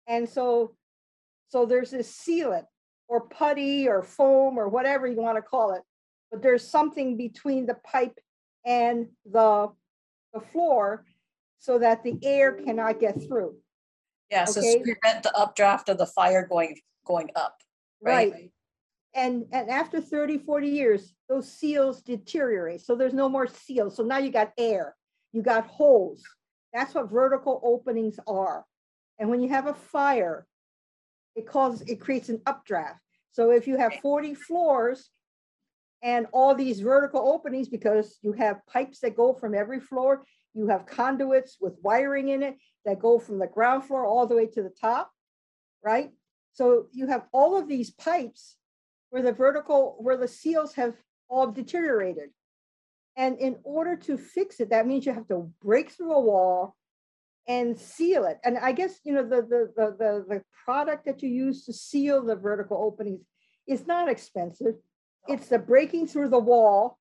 And 0.08 0.27
so, 0.27 0.75
so 1.50 1.65
there's 1.65 1.91
this 1.91 2.10
sealant 2.15 2.65
or 3.08 3.22
putty 3.22 3.88
or 3.89 4.03
foam 4.03 4.58
or 4.58 4.70
whatever 4.70 5.08
you 5.08 5.18
want 5.18 5.36
to 5.38 5.41
call 5.41 5.74
it. 5.74 5.82
But 6.32 6.44
there's 6.44 6.65
something 6.65 7.18
between 7.18 7.65
the 7.65 7.74
pipe 7.84 8.18
and 8.65 9.08
the, 9.25 9.70
the 10.34 10.39
floor 10.39 11.06
so 11.58 11.79
that 11.79 12.03
the 12.03 12.18
air 12.24 12.53
cannot 12.53 13.00
get 13.00 13.22
through. 13.22 13.56
Yeah, 14.29 14.46
so 14.46 14.60
Okay. 14.60 14.77
to 14.77 14.84
prevent 14.94 15.24
the 15.24 15.36
updraft 15.36 15.89
of 15.89 15.98
the 15.98 16.06
fire 16.06 16.46
going, 16.48 16.77
going 17.03 17.32
up, 17.36 17.58
right? 18.00 18.32
Right. 18.32 18.51
And, 19.15 19.46
and 19.51 19.72
after 19.72 20.00
30, 20.00 20.38
40 20.38 20.68
years, 20.68 21.13
those 21.27 21.51
seals 21.51 22.03
deteriorate. 22.03 22.82
So 22.82 22.96
there's 22.96 23.15
no 23.15 23.27
more 23.27 23.48
seals. 23.48 23.96
So 23.96 24.03
now 24.03 24.20
you 24.20 24.32
got 24.32 24.51
air. 24.60 24.96
you 25.34 25.41
got 25.41 25.65
holes. 25.65 26.24
That's 26.74 26.94
what 26.94 27.10
vertical 27.10 27.60
openings 27.63 28.20
are. 28.27 28.65
And 29.18 29.29
when 29.32 29.41
you 29.41 29.50
have 29.50 29.65
a 29.65 29.74
fire, 29.74 30.46
it 31.39 31.48
causes, 31.48 31.81
it 31.88 32.01
creates 32.01 32.29
an 32.29 32.41
updraft. 32.46 33.00
So 33.31 33.51
if 33.51 33.65
you 33.65 33.77
have 33.77 33.96
40 34.01 34.36
floors 34.36 35.10
and 36.03 36.27
all 36.34 36.53
these 36.53 36.81
vertical 36.81 37.31
openings, 37.34 37.69
because 37.69 38.17
you 38.22 38.34
have 38.34 38.65
pipes 38.67 39.00
that 39.00 39.15
go 39.15 39.34
from 39.34 39.55
every 39.55 39.79
floor, 39.79 40.25
you 40.53 40.67
have 40.67 40.86
conduits 40.86 41.58
with 41.62 41.75
wiring 41.81 42.29
in 42.29 42.43
it 42.43 42.58
that 42.86 43.00
go 43.00 43.19
from 43.19 43.39
the 43.39 43.48
ground 43.48 43.86
floor 43.86 44.05
all 44.05 44.27
the 44.27 44.36
way 44.36 44.48
to 44.48 44.62
the 44.62 44.74
top, 44.81 45.12
right? 45.84 46.12
So 46.53 46.88
you 46.91 47.08
have 47.08 47.27
all 47.31 47.58
of 47.58 47.69
these 47.69 47.91
pipes 47.91 48.58
where 49.10 49.22
the 49.22 49.31
vertical, 49.31 49.96
where 50.00 50.17
the 50.17 50.27
seals 50.27 50.74
have 50.74 50.96
all 51.29 51.48
deteriorated. 51.51 52.31
And 53.15 53.38
in 53.39 53.58
order 53.63 53.96
to 53.96 54.17
fix 54.17 54.60
it, 54.60 54.72
that 54.72 54.88
means 54.88 55.05
you 55.05 55.13
have 55.13 55.27
to 55.27 55.50
break 55.62 55.91
through 55.91 56.13
a 56.13 56.22
wall 56.22 56.75
and 57.50 57.77
seal 57.77 58.25
it. 58.25 58.38
And 58.46 58.60
I 58.60 58.72
guess, 58.72 59.00
you 59.03 59.12
know, 59.12 59.24
the, 59.24 59.41
the, 59.41 59.74
the, 59.75 59.96
the, 59.98 60.25
the 60.29 60.44
product 60.63 61.06
that 61.06 61.24
you 61.24 61.29
use 61.29 61.65
to 61.65 61.74
seal 61.74 62.24
the 62.24 62.36
vertical 62.36 62.77
openings 62.77 63.25
is 63.68 63.88
not 63.88 64.08
expensive. 64.08 64.75
It's 65.27 65.48
the 65.48 65.58
breaking 65.58 66.08
through 66.08 66.29
the 66.29 66.39
wall 66.39 67.00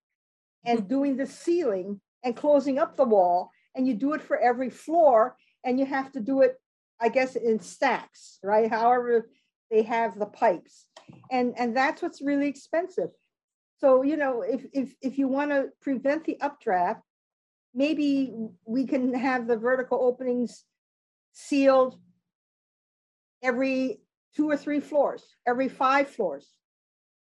and 0.65 0.81
mm-hmm. 0.81 0.89
doing 0.89 1.17
the 1.19 1.27
sealing 1.27 2.01
and 2.25 2.35
closing 2.35 2.79
up 2.79 2.97
the 2.97 3.05
wall. 3.05 3.51
And 3.77 3.87
you 3.87 3.95
do 3.95 4.15
it 4.15 4.23
for 4.23 4.39
every 4.39 4.71
floor 4.71 5.37
and 5.65 5.79
you 5.79 5.85
have 5.85 6.11
to 6.13 6.21
do 6.21 6.41
it, 6.41 6.57
I 6.99 7.11
guess, 7.11 7.37
in 7.37 7.61
stacks, 7.61 8.39
right? 8.43 8.71
However, 8.71 9.29
they 9.71 9.83
have 9.83 10.19
the 10.19 10.27
pipes. 10.27 10.87
And, 11.31 11.55
and 11.59 11.77
that's 11.77 12.01
what's 12.01 12.23
really 12.23 12.49
expensive. 12.49 13.11
So, 13.81 14.03
you 14.03 14.17
know, 14.17 14.41
if, 14.43 14.65
if, 14.73 14.95
if 15.03 15.19
you 15.19 15.29
want 15.29 15.51
to 15.51 15.67
prevent 15.83 16.25
the 16.25 16.41
updraft, 16.41 17.03
maybe 17.79 18.33
we 18.65 18.85
can 18.87 19.15
have 19.15 19.47
the 19.47 19.57
vertical 19.57 20.03
openings 20.03 20.65
sealed 21.33 21.97
every 23.41 24.01
two 24.35 24.51
or 24.51 24.57
three 24.57 24.81
floors, 24.81 25.23
every 25.47 25.69
five 25.69 26.09
floors. 26.09 26.47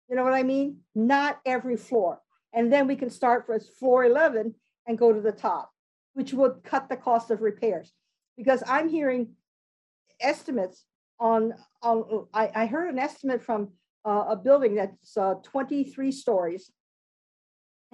You 0.08 0.16
know 0.16 0.24
what 0.24 0.36
I 0.36 0.44
mean? 0.44 0.82
Not 0.94 1.40
every 1.48 1.78
floor. 1.78 2.22
And 2.54 2.72
then 2.72 2.86
we 2.86 2.96
can 2.96 3.10
start 3.10 3.48
for 3.48 3.60
floor 3.60 4.06
11 4.06 4.54
and 4.88 4.98
go 5.00 5.12
to 5.12 5.20
the 5.20 5.32
top, 5.32 5.72
which 6.14 6.32
would 6.32 6.64
cut 6.64 6.90
the 6.90 6.96
cost 6.96 7.32
of 7.32 7.42
repairs. 7.42 7.92
Because 8.38 8.62
I'm 8.68 8.88
hearing 8.88 9.30
estimates 10.22 10.86
on, 11.20 11.54
on, 11.82 12.28
I, 12.36 12.52
I 12.54 12.66
heard 12.68 12.94
an 12.94 13.00
estimate 13.00 13.42
from 13.42 13.70
uh, 14.06 14.25
a 14.30 14.36
building 14.36 14.75
that's 14.75 15.18
uh, 15.18 15.34
23 15.42 16.12
stories. 16.12 16.72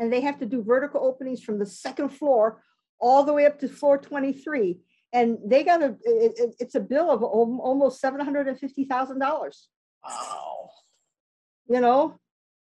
And 0.01 0.11
they 0.11 0.21
have 0.21 0.39
to 0.39 0.47
do 0.47 0.63
vertical 0.63 1.05
openings 1.05 1.43
from 1.43 1.59
the 1.59 1.65
second 1.65 2.09
floor 2.09 2.63
all 2.99 3.23
the 3.23 3.33
way 3.33 3.45
up 3.45 3.59
to 3.59 3.69
floor 3.69 3.99
23. 3.99 4.79
And 5.13 5.37
they 5.45 5.63
got 5.63 5.83
a, 5.83 5.95
it, 6.03 6.33
it- 6.37 6.55
it's 6.59 6.73
a 6.75 6.79
bill 6.79 7.11
of 7.11 7.21
almost 7.21 8.01
$750,000 8.01 9.67
Wow. 10.03 10.69
you 11.69 11.79
know? 11.79 12.19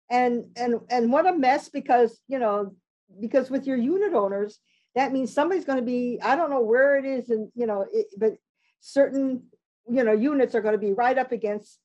And, 0.09 0.45
and, 0.57 0.81
and 0.89 1.09
what 1.09 1.25
a 1.25 1.31
mess 1.33 1.69
because, 1.69 2.19
you 2.27 2.37
know, 2.37 2.75
because 3.21 3.49
with 3.49 3.65
your 3.65 3.77
unit 3.77 4.13
owners, 4.13 4.59
that 4.95 5.13
means 5.13 5.33
somebody's 5.33 5.63
gonna 5.63 5.81
be, 5.81 6.19
I 6.21 6.35
don't 6.35 6.49
know 6.49 6.59
where 6.61 6.97
it 6.97 7.05
is 7.05 7.29
and, 7.29 7.49
you 7.55 7.65
know, 7.65 7.85
it, 7.93 8.07
but 8.17 8.33
certain, 8.81 9.43
you 9.89 10.03
know, 10.03 10.11
units 10.11 10.53
are 10.53 10.61
gonna 10.61 10.77
be 10.77 10.91
right 10.91 11.17
up 11.17 11.31
against 11.31 11.79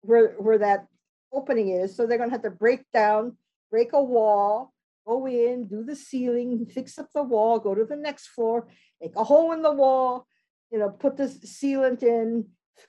where, 0.00 0.36
where 0.38 0.56
that 0.58 0.86
opening 1.34 1.68
is. 1.68 1.94
So 1.94 2.06
they're 2.06 2.16
gonna 2.16 2.30
have 2.30 2.42
to 2.44 2.50
break 2.50 2.90
down, 2.94 3.36
break 3.70 3.92
a 3.92 4.02
wall, 4.02 4.72
go 5.06 5.26
in, 5.26 5.66
do 5.66 5.84
the 5.84 5.96
sealing, 5.96 6.66
fix 6.66 6.98
up 6.98 7.08
the 7.14 7.22
wall, 7.22 7.58
go 7.58 7.74
to 7.74 7.84
the 7.84 7.96
next 7.96 8.28
floor, 8.28 8.66
make 9.00 9.14
a 9.16 9.24
hole 9.24 9.52
in 9.52 9.62
the 9.62 9.72
wall, 9.72 10.26
you 10.70 10.78
know, 10.78 10.90
put 10.90 11.16
the 11.16 11.24
sealant 11.24 12.02
in, 12.02 12.44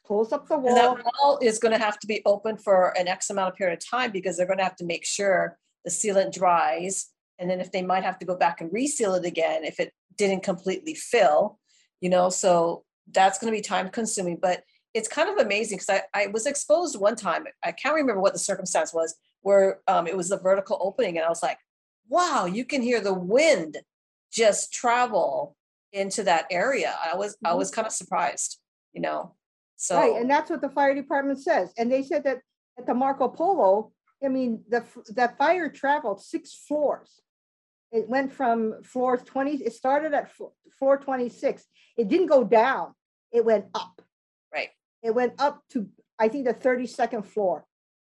close 0.06 0.32
up 0.32 0.48
the 0.48 0.56
And 0.56 0.64
wall. 0.64 0.76
that 0.96 1.06
wall 1.06 1.40
is 1.42 1.60
gonna 1.60 1.78
have 1.78 2.00
to 2.00 2.08
be 2.08 2.22
open 2.26 2.58
for 2.58 2.98
an 2.98 3.08
X 3.08 3.30
amount 3.30 3.50
of 3.52 3.56
period 3.56 3.78
of 3.78 3.88
time 3.88 4.12
because 4.12 4.36
they're 4.36 4.48
gonna 4.48 4.64
have 4.64 4.76
to 4.78 4.86
make 4.86 5.06
sure 5.06 5.58
the 5.86 5.92
sealant 5.92 6.34
dries. 6.34 7.08
And 7.40 7.50
then 7.50 7.62
if 7.62 7.72
they 7.72 7.84
might 7.84 8.04
have 8.04 8.18
to 8.20 8.26
go 8.26 8.36
back 8.36 8.62
and 8.62 8.74
reseal 8.74 9.14
it 9.14 9.26
again, 9.26 9.64
if 9.64 9.80
it 9.80 9.94
didn't 10.18 10.44
completely 10.44 10.96
fill, 10.96 11.60
you 12.02 12.10
know, 12.10 12.30
so 12.30 12.84
that's 13.12 13.38
gonna 13.38 13.52
be 13.52 13.62
time 13.62 13.90
consuming, 13.90 14.38
but 14.42 14.64
it's 14.94 15.08
kind 15.08 15.30
of 15.30 15.38
amazing 15.38 15.78
because 15.78 16.02
I, 16.14 16.24
I 16.24 16.28
was 16.28 16.48
exposed 16.48 17.00
one 17.00 17.16
time, 17.16 17.46
I 17.64 17.72
can't 17.72 17.94
remember 17.94 18.22
what 18.22 18.34
the 18.34 18.40
circumstance 18.40 18.92
was, 18.92 19.16
where 19.42 19.82
um, 19.88 20.08
it 20.08 20.18
was 20.18 20.32
a 20.32 20.38
vertical 20.38 20.80
opening 20.82 21.18
and 21.18 21.26
I 21.26 21.30
was 21.30 21.44
like, 21.44 21.60
wow, 22.10 22.46
you 22.46 22.66
can 22.66 22.82
hear 22.82 23.02
the 23.02 23.14
wind 23.14 23.78
just 24.32 24.74
travel 24.74 25.56
into 25.94 26.24
that 26.24 26.46
area. 26.52 26.96
I 27.04 27.16
was, 27.16 27.38
I 27.44 27.52
Mhm. 27.52 27.58
was 27.58 27.72
kind 27.72 27.88
of 27.88 27.94
surprised, 27.94 28.60
you 28.94 29.02
know, 29.02 29.36
so. 29.76 29.98
Right, 29.98 30.22
and 30.22 30.30
that's 30.30 30.50
what 30.50 30.62
the 30.62 30.70
fire 30.70 30.94
department 30.94 31.40
says, 31.40 31.74
and 31.78 31.92
they 31.92 32.04
said 32.04 32.24
that 32.26 32.42
at 32.78 32.86
the 32.86 32.94
Marco 32.94 33.28
Polo, 33.30 33.92
I 34.24 34.28
mean, 34.28 34.64
the, 34.68 34.84
that 35.16 35.38
fire 35.38 35.70
traveled 35.70 36.22
six 36.22 36.54
floors. 36.54 37.22
It 37.92 38.10
went 38.10 38.34
from 38.34 38.84
floor 38.84 39.18
twenty, 39.18 39.56
it 39.64 39.74
started 39.74 40.14
at 40.14 40.32
floor 40.78 40.98
twenty-six, 40.98 41.66
it 41.98 42.10
didn't 42.10 42.28
go 42.28 42.44
down, 42.44 42.94
it 43.32 43.46
went 43.46 43.66
up. 43.74 44.02
Right. 44.54 44.70
It 45.02 45.12
went 45.12 45.40
up 45.40 45.64
to, 45.70 45.88
I 46.20 46.28
think, 46.28 46.46
the 46.46 46.54
thirty-second 46.54 47.24
floor, 47.24 47.66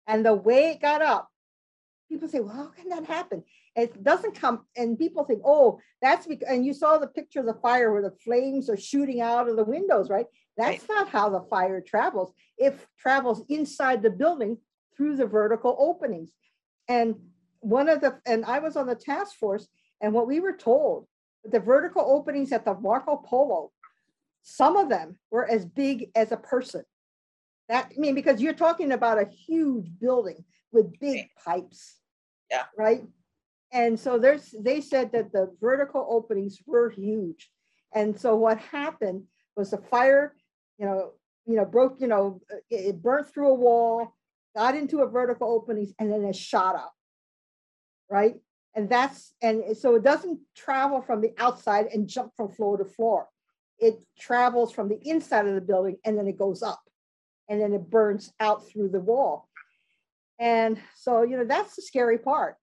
and 0.07 0.27
the 0.27 0.35
way 0.35 0.71
it 0.73 0.81
got 0.83 1.01
up, 1.01 1.31
people 2.13 2.29
say, 2.29 2.41
well, 2.41 2.55
how 2.55 2.67
can 2.67 2.89
that 2.91 3.07
happen? 3.07 3.43
It 3.75 4.05
doesn't 4.05 4.39
come, 4.39 4.67
and 4.77 4.99
people 4.99 5.25
think, 5.25 5.41
oh, 5.45 5.81
that's 6.03 6.27
because, 6.27 6.49
and 6.49 6.65
you 6.67 6.75
saw 6.75 6.99
the 6.99 7.07
picture 7.07 7.41
of 7.41 7.47
the 7.47 7.55
fire 7.55 7.91
where 7.91 8.03
the 8.03 8.17
flames 8.23 8.69
are 8.69 8.77
shooting 8.77 9.21
out 9.23 9.49
of 9.49 9.57
the 9.57 9.65
windows, 9.65 10.11
right? 10.11 10.27
That's 10.59 10.87
not 10.89 11.09
how 11.09 11.31
the 11.31 11.47
fire 11.49 11.81
travels. 11.81 12.33
It 12.59 12.79
travels 12.99 13.43
inside 13.49 14.03
the 14.03 14.11
building 14.11 14.59
through 14.95 15.17
the 15.17 15.27
vertical 15.27 15.75
openings. 15.79 16.31
And 16.87 17.17
one 17.61 17.89
of 17.89 18.03
the, 18.03 18.21
and 18.27 18.45
I 18.45 18.59
was 18.59 18.77
on 18.77 18.87
the 18.87 18.95
task 18.95 19.37
force, 19.37 19.67
and 20.03 20.13
what 20.13 20.27
we 20.27 20.41
were 20.41 20.57
told, 20.57 21.07
the 21.45 21.61
vertical 21.61 22.03
openings 22.07 22.53
at 22.53 22.67
the 22.67 22.75
Marco 22.75 23.17
Polo, 23.17 23.73
some 24.43 24.77
of 24.77 24.91
them 24.91 25.19
were 25.31 25.49
as 25.49 25.65
big 25.65 26.11
as 26.15 26.31
a 26.31 26.37
person. 26.37 26.85
That, 27.71 27.91
I 27.97 27.99
mean, 27.99 28.15
because 28.15 28.43
you're 28.43 28.53
talking 28.53 28.93
about 28.93 29.23
a 29.23 29.31
huge 29.31 29.89
building 29.99 30.45
with 30.73 30.99
big 30.99 31.27
pipes. 31.43 32.02
Yeah. 32.53 32.65
Right? 32.79 33.03
And 33.73 33.99
so 33.99 34.19
there's, 34.19 34.55
they 34.61 34.83
said 34.83 35.11
that 35.13 35.33
the 35.33 35.51
vertical 35.61 36.07
openings 36.09 36.59
were 36.67 36.91
huge. 36.91 37.51
And 37.95 38.19
so 38.19 38.37
what 38.37 38.59
happened 38.59 39.25
was 39.57 39.71
the 39.71 39.79
fire, 39.79 40.37
you 40.79 40.85
know, 40.85 41.13
you 41.47 41.57
know, 41.57 41.65
broke, 41.65 41.97
you 41.99 42.07
know, 42.07 42.41
it, 42.71 42.77
it 42.77 43.03
burnt 43.03 43.33
through 43.33 43.49
a 43.49 43.55
wall, 43.55 44.15
got 44.55 44.77
into 44.77 45.01
a 45.01 45.09
vertical 45.09 45.51
openings, 45.51 45.93
and 45.99 46.13
then 46.13 46.23
it 46.25 46.37
shot 46.37 46.77
up. 46.77 46.93
Right? 48.11 48.37
And 48.75 48.89
that's, 48.89 49.35
and 49.43 49.77
so 49.77 49.95
it 49.95 50.03
doesn't 50.03 50.41
travel 50.55 51.01
from 51.01 51.23
the 51.23 51.33
outside 51.39 51.87
and 51.87 52.09
jump 52.09 52.33
from 52.37 52.51
floor 52.51 52.77
to 52.77 52.85
floor. 52.85 53.27
It 53.79 54.05
travels 54.19 54.73
from 54.73 54.89
the 54.89 54.99
inside 55.03 55.47
of 55.47 55.55
the 55.55 55.61
building 55.61 55.97
and 56.05 56.19
then 56.19 56.27
it 56.27 56.39
goes 56.39 56.63
up. 56.63 56.83
And 57.49 57.61
then 57.61 57.73
it 57.73 57.91
burns 57.91 58.33
out 58.39 58.69
through 58.69 58.91
the 58.91 59.01
wall. 59.01 59.49
And 60.39 60.79
so, 60.97 61.23
you 61.23 61.37
know, 61.37 61.45
that's 61.45 61.77
the 61.77 61.83
scary 61.83 62.19
part. 62.19 62.57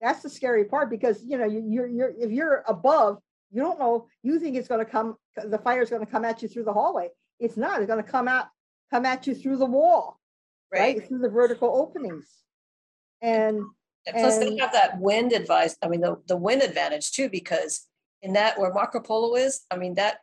That's 0.00 0.22
the 0.22 0.30
scary 0.30 0.64
part 0.64 0.90
because, 0.90 1.22
you 1.24 1.36
know, 1.38 1.44
you- 1.44 1.64
you're, 1.68 1.86
you're, 1.86 2.14
if 2.18 2.30
you're 2.30 2.64
above, 2.68 3.18
you 3.50 3.62
don't 3.62 3.78
know, 3.78 4.06
you 4.22 4.38
think 4.38 4.56
it's 4.56 4.68
gonna 4.68 4.84
come, 4.84 5.16
the 5.36 5.58
fire's 5.58 5.90
gonna 5.90 6.06
come 6.06 6.24
at 6.24 6.42
you 6.42 6.48
through 6.48 6.64
the 6.64 6.72
hallway. 6.72 7.08
It's 7.40 7.56
not, 7.56 7.80
it's 7.80 7.88
gonna 7.88 8.02
come 8.02 8.28
out, 8.28 8.46
come 8.90 9.04
at 9.06 9.26
you 9.26 9.34
through 9.34 9.56
the 9.56 9.66
wall, 9.66 10.20
right? 10.72 11.06
Through 11.08 11.18
the 11.20 11.28
vertical 11.30 11.68
openings. 11.76 12.28
And, 13.20 13.62
And 14.06 14.16
plus 14.16 14.38
they 14.38 14.56
have 14.58 14.72
that 14.72 14.98
wind 14.98 15.32
advice, 15.32 15.76
I 15.82 15.88
mean, 15.88 16.00
the, 16.00 16.16
the 16.28 16.36
wind 16.36 16.62
advantage 16.62 17.12
too, 17.12 17.28
because 17.28 17.86
in 18.22 18.32
that 18.34 18.58
where 18.58 18.72
Marco 18.72 19.00
Polo 19.00 19.34
is, 19.36 19.64
I 19.70 19.76
mean, 19.76 19.94
that 19.94 20.18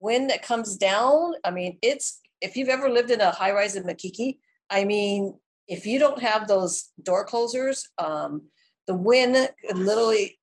wind 0.00 0.30
that 0.30 0.42
comes 0.42 0.76
down, 0.76 1.34
I 1.44 1.50
mean, 1.50 1.78
it's, 1.82 2.20
if 2.40 2.56
you've 2.56 2.68
ever 2.68 2.88
lived 2.88 3.10
in 3.10 3.20
a 3.20 3.30
high 3.32 3.52
rise 3.52 3.76
in 3.76 3.84
Makiki, 3.84 4.38
I 4.70 4.84
mean, 4.84 5.34
if 5.68 5.86
you 5.86 5.98
don't 5.98 6.22
have 6.22 6.48
those 6.48 6.90
door 7.02 7.24
closers, 7.24 7.88
um, 7.98 8.48
the 8.86 8.94
wind 8.94 9.50
literally, 9.74 10.38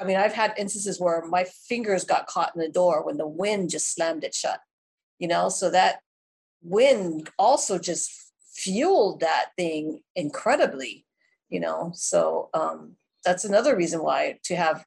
I 0.00 0.04
mean, 0.04 0.16
I've 0.16 0.32
had 0.32 0.54
instances 0.56 0.98
where 0.98 1.24
my 1.26 1.44
fingers 1.44 2.04
got 2.04 2.26
caught 2.26 2.52
in 2.54 2.60
the 2.60 2.70
door 2.70 3.04
when 3.04 3.18
the 3.18 3.28
wind 3.28 3.70
just 3.70 3.94
slammed 3.94 4.24
it 4.24 4.34
shut. 4.34 4.60
You 5.18 5.28
know, 5.28 5.48
so 5.48 5.70
that 5.70 6.00
wind 6.62 7.30
also 7.38 7.78
just 7.78 8.10
fueled 8.54 9.20
that 9.20 9.50
thing 9.56 10.00
incredibly 10.16 11.06
you 11.48 11.60
know 11.60 11.92
so 11.94 12.50
um 12.54 12.96
that's 13.24 13.44
another 13.44 13.76
reason 13.76 14.02
why 14.02 14.38
to 14.42 14.56
have 14.56 14.84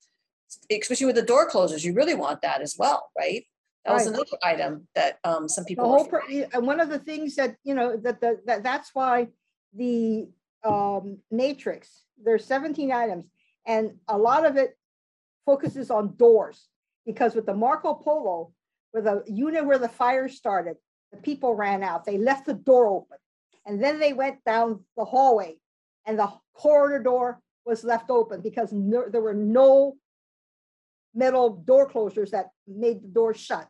especially 0.69 1.05
with 1.05 1.15
the 1.15 1.21
door 1.21 1.47
closers 1.47 1.85
you 1.85 1.93
really 1.93 2.13
want 2.13 2.41
that 2.41 2.61
as 2.61 2.75
well 2.77 3.09
right 3.17 3.45
that 3.85 3.93
was 3.93 4.05
Right. 4.05 4.13
another 4.15 4.37
item 4.43 4.87
that 4.95 5.19
um 5.23 5.47
some 5.49 5.63
the 5.63 5.69
people 5.69 5.87
whole, 5.87 6.05
per- 6.05 6.21
yeah, 6.29 6.45
and 6.53 6.67
one 6.67 6.79
of 6.79 6.89
the 6.89 6.99
things 6.99 7.35
that, 7.35 7.55
you 7.63 7.73
know, 7.73 7.97
that, 7.97 8.21
that, 8.21 8.45
that, 8.45 8.63
that's 8.63 8.93
why 8.93 9.27
the 9.73 10.29
um, 10.63 11.17
matrix, 11.31 12.03
there's 12.23 12.45
seventeen 12.45 12.91
items. 12.91 13.25
And 13.65 13.97
a 14.07 14.17
lot 14.17 14.45
of 14.45 14.57
it 14.57 14.77
focuses 15.45 15.89
on 15.91 16.15
doors. 16.15 16.67
Because 17.05 17.33
with 17.33 17.47
the 17.47 17.53
Marco 17.55 17.95
Polo, 17.95 18.53
with 18.93 19.05
the 19.05 19.23
unit 19.27 19.65
where 19.65 19.79
the 19.79 19.89
fire 19.89 20.29
started, 20.29 20.77
the 21.11 21.17
people 21.17 21.55
ran 21.55 21.81
out. 21.81 22.05
They 22.05 22.19
left 22.19 22.45
the 22.45 22.53
door 22.53 22.85
open. 22.87 23.17
And 23.65 23.83
then 23.83 23.99
they 23.99 24.13
went 24.13 24.43
down 24.43 24.83
the 24.97 25.05
hallway 25.05 25.57
and 26.05 26.19
the 26.19 26.31
corridor 26.53 27.01
door 27.01 27.41
was 27.65 27.83
left 27.83 28.11
open 28.11 28.41
because 28.41 28.71
no- 28.71 29.09
there 29.09 29.21
were 29.21 29.33
no 29.33 29.95
metal 31.13 31.49
door 31.49 31.89
closures 31.89 32.31
that 32.31 32.49
made 32.67 33.03
the 33.03 33.07
door 33.07 33.33
shut. 33.33 33.67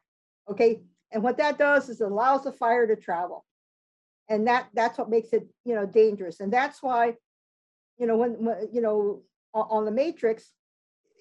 Okay, 0.50 0.82
and 1.12 1.24
what 1.24 1.38
that 1.38 1.58
does 1.58 1.90
is 1.90 2.02
it 2.02 2.06
allows 2.06 2.44
the 2.44 2.52
fire 2.52 2.88
to 2.88 2.96
travel. 2.96 3.46
And 4.30 4.48
that, 4.48 4.70
that's 4.74 4.98
what 4.98 5.10
makes 5.10 5.34
it, 5.34 5.48
you 5.66 5.76
know, 5.76 5.86
dangerous. 5.86 6.40
And 6.40 6.54
that's 6.54 6.82
why, 6.82 7.16
you 7.98 8.08
know, 8.08 8.16
when, 8.16 8.32
when, 8.46 8.70
you 8.72 8.82
know, 8.82 9.24
on, 9.54 9.84
the 9.84 9.92
matrix, 9.92 10.54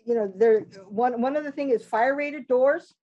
you 0.06 0.14
know, 0.14 0.32
there, 0.36 0.60
one, 0.88 1.20
one 1.20 1.34
of 1.34 1.42
the 1.42 1.50
thing 1.50 1.70
is 1.70 1.84
fire 1.84 2.14
rated 2.14 2.46
doors. 2.46 2.94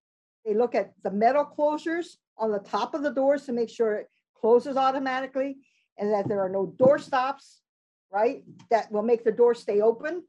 They 0.46 0.54
look 0.54 0.74
at 0.74 0.92
the 1.02 1.10
metal 1.10 1.44
closures 1.44 2.16
on 2.38 2.50
the 2.50 2.58
top 2.58 2.94
of 2.94 3.02
the 3.02 3.10
doors 3.10 3.44
to 3.46 3.52
make 3.52 3.68
sure 3.68 3.96
it 3.96 4.08
closes 4.40 4.78
automatically 4.78 5.58
and 5.98 6.10
that 6.14 6.26
there 6.26 6.40
are 6.40 6.48
no 6.48 6.66
door 6.66 6.98
stops, 6.98 7.60
right? 8.10 8.44
That 8.70 8.90
will 8.90 9.02
make 9.02 9.24
the 9.24 9.32
door 9.32 9.54
stay 9.54 9.82
open. 9.82 10.22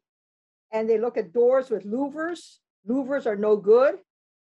And 0.73 0.89
they 0.89 0.97
look 0.97 1.17
at 1.17 1.31
doors 1.31 1.69
with 1.69 1.85
louvers. 1.85 2.57
Louvers 2.87 3.25
are 3.25 3.35
no 3.35 3.55
good, 3.55 3.95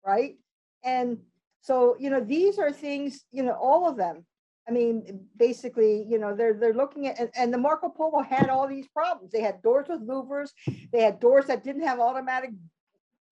right? 0.06 0.36
And 0.84 1.20
so, 1.62 1.96
you 2.00 2.10
know, 2.10 2.20
these 2.22 2.58
are 2.60 2.72
things, 2.72 3.26
you 3.32 3.44
know, 3.44 3.54
all 3.54 3.88
of 3.88 3.98
them. 3.98 4.26
I 4.68 4.72
mean, 4.72 5.26
basically, 5.36 6.06
you 6.08 6.20
know, 6.20 6.36
they're, 6.36 6.54
they're 6.54 6.74
looking 6.74 7.08
at, 7.08 7.20
and, 7.20 7.30
and 7.36 7.54
the 7.54 7.58
Marco 7.58 7.90
Polo 7.90 8.22
had 8.22 8.50
all 8.50 8.68
these 8.68 8.88
problems. 8.88 9.32
They 9.32 9.42
had 9.42 9.62
doors 9.64 9.88
with 9.90 10.08
louvers. 10.08 10.52
They 10.92 11.02
had 11.02 11.20
doors 11.20 11.46
that 11.48 11.64
didn't 11.64 11.84
have 11.84 12.00
automatic 12.00 12.52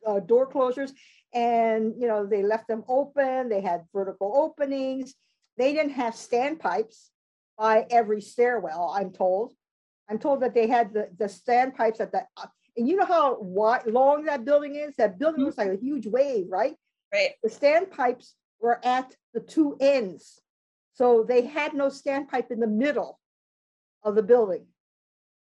uh, 0.05 0.19
door 0.19 0.49
closures. 0.49 0.91
And, 1.33 1.93
you 1.99 2.07
know, 2.07 2.25
they 2.25 2.41
left 2.41 2.67
them 2.67 2.83
open. 2.87 3.49
They 3.49 3.61
had 3.61 3.83
vertical 3.93 4.33
openings. 4.35 5.13
They 5.57 5.73
didn't 5.73 5.91
have 5.91 6.13
standpipes 6.13 7.09
by 7.57 7.85
every 7.89 8.21
stairwell, 8.21 8.93
I'm 8.95 9.11
told. 9.11 9.53
I'm 10.09 10.19
told 10.19 10.41
that 10.41 10.53
they 10.53 10.67
had 10.67 10.93
the, 10.93 11.09
the 11.17 11.25
standpipes 11.25 11.99
at 11.99 12.11
the, 12.11 12.23
and 12.77 12.87
you 12.87 12.95
know 12.95 13.05
how 13.05 13.39
wide, 13.39 13.87
long 13.87 14.25
that 14.25 14.45
building 14.45 14.75
is? 14.75 14.95
That 14.95 15.17
building 15.19 15.41
Mhm. 15.41 15.45
looks 15.45 15.57
like 15.57 15.69
a 15.69 15.75
huge 15.75 16.07
wave, 16.07 16.47
right? 16.49 16.75
Right, 17.13 17.31
the 17.41 17.49
standpipes 17.49 18.33
were 18.59 18.79
at 18.85 19.15
the 19.33 19.39
two 19.39 19.77
ends. 19.79 20.41
So 20.93 21.23
they 21.23 21.41
had 21.41 21.73
no 21.73 21.87
standpipe 21.87 22.51
in 22.51 22.59
the 22.59 22.67
middle 22.67 23.19
of 24.03 24.15
the 24.15 24.23
building. 24.23 24.67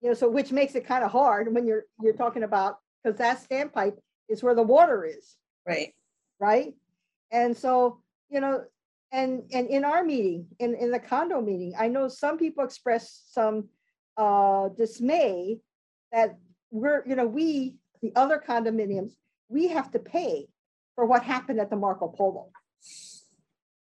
You 0.02 0.10
know, 0.10 0.14
so 0.14 0.30
which 0.30 0.52
makes 0.52 0.76
it 0.76 0.86
kind 0.86 1.04
of 1.04 1.12
hard 1.12 1.54
when 1.54 1.68
you're, 1.68 1.86
you're 2.02 2.14
talking 2.14 2.44
about, 2.44 2.80
because 3.04 3.18
that 3.20 3.44
standpipe 3.48 3.98
is 4.30 4.42
where 4.42 4.56
the 4.56 4.64
water 4.64 5.04
is, 5.06 5.36
right. 5.66 5.94
right? 6.40 6.74
And 7.32 7.56
so, 7.56 8.02
you 8.30 8.40
know, 8.40 8.66
and, 9.12 9.44
and 9.52 9.68
in 9.68 9.84
our 9.84 10.04
meeting, 10.04 10.48
in, 10.60 10.74
in 10.76 10.90
the 10.90 11.00
condo 11.00 11.42
meeting, 11.42 11.74
I 11.78 11.88
know 11.88 12.08
some 12.08 12.38
people 12.38 12.64
expressed 12.64 13.34
some 13.34 13.70
uh, 14.18 14.70
dismay 14.70 15.60
that 16.12 16.38
we're, 16.72 17.04
you 17.06 17.16
know, 17.16 17.28
we, 17.28 17.76
the 18.02 18.12
other 18.16 18.42
condominiums, 18.46 19.12
we 19.50 19.68
have 19.68 19.92
to 19.92 20.00
pay 20.00 20.48
for 20.96 21.06
what 21.06 21.24
happened 21.24 21.60
at 21.60 21.70
the 21.70 21.76
Marco 21.76 22.08
Polo. 22.08 22.50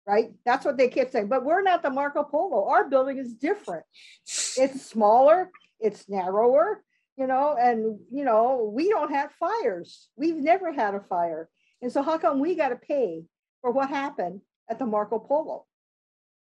Right? 0.06 0.32
That's 0.44 0.64
what 0.64 0.76
they 0.76 0.86
kept 0.86 1.10
saying, 1.10 1.26
but 1.26 1.44
we're 1.44 1.62
not 1.62 1.82
the 1.82 1.90
Marco 1.90 2.22
Polo. 2.22 2.68
Our 2.68 2.88
building 2.88 3.18
is 3.18 3.34
different. 3.34 3.84
It's 4.24 4.82
smaller, 4.82 5.50
it's 5.80 6.08
narrower, 6.08 6.84
you 7.16 7.26
know, 7.26 7.56
and, 7.58 7.98
you 8.12 8.24
know, 8.24 8.70
we 8.72 8.88
don't 8.88 9.12
have 9.12 9.32
fires. 9.32 10.08
We've 10.16 10.36
never 10.36 10.72
had 10.72 10.94
a 10.94 11.00
fire. 11.00 11.48
And 11.82 11.90
so 11.90 12.02
how 12.02 12.18
come 12.18 12.38
we 12.38 12.54
got 12.54 12.68
to 12.68 12.76
pay 12.76 13.24
for 13.62 13.72
what 13.72 13.88
happened 13.88 14.42
at 14.70 14.78
the 14.78 14.86
Marco 14.86 15.18
Polo? 15.18 15.64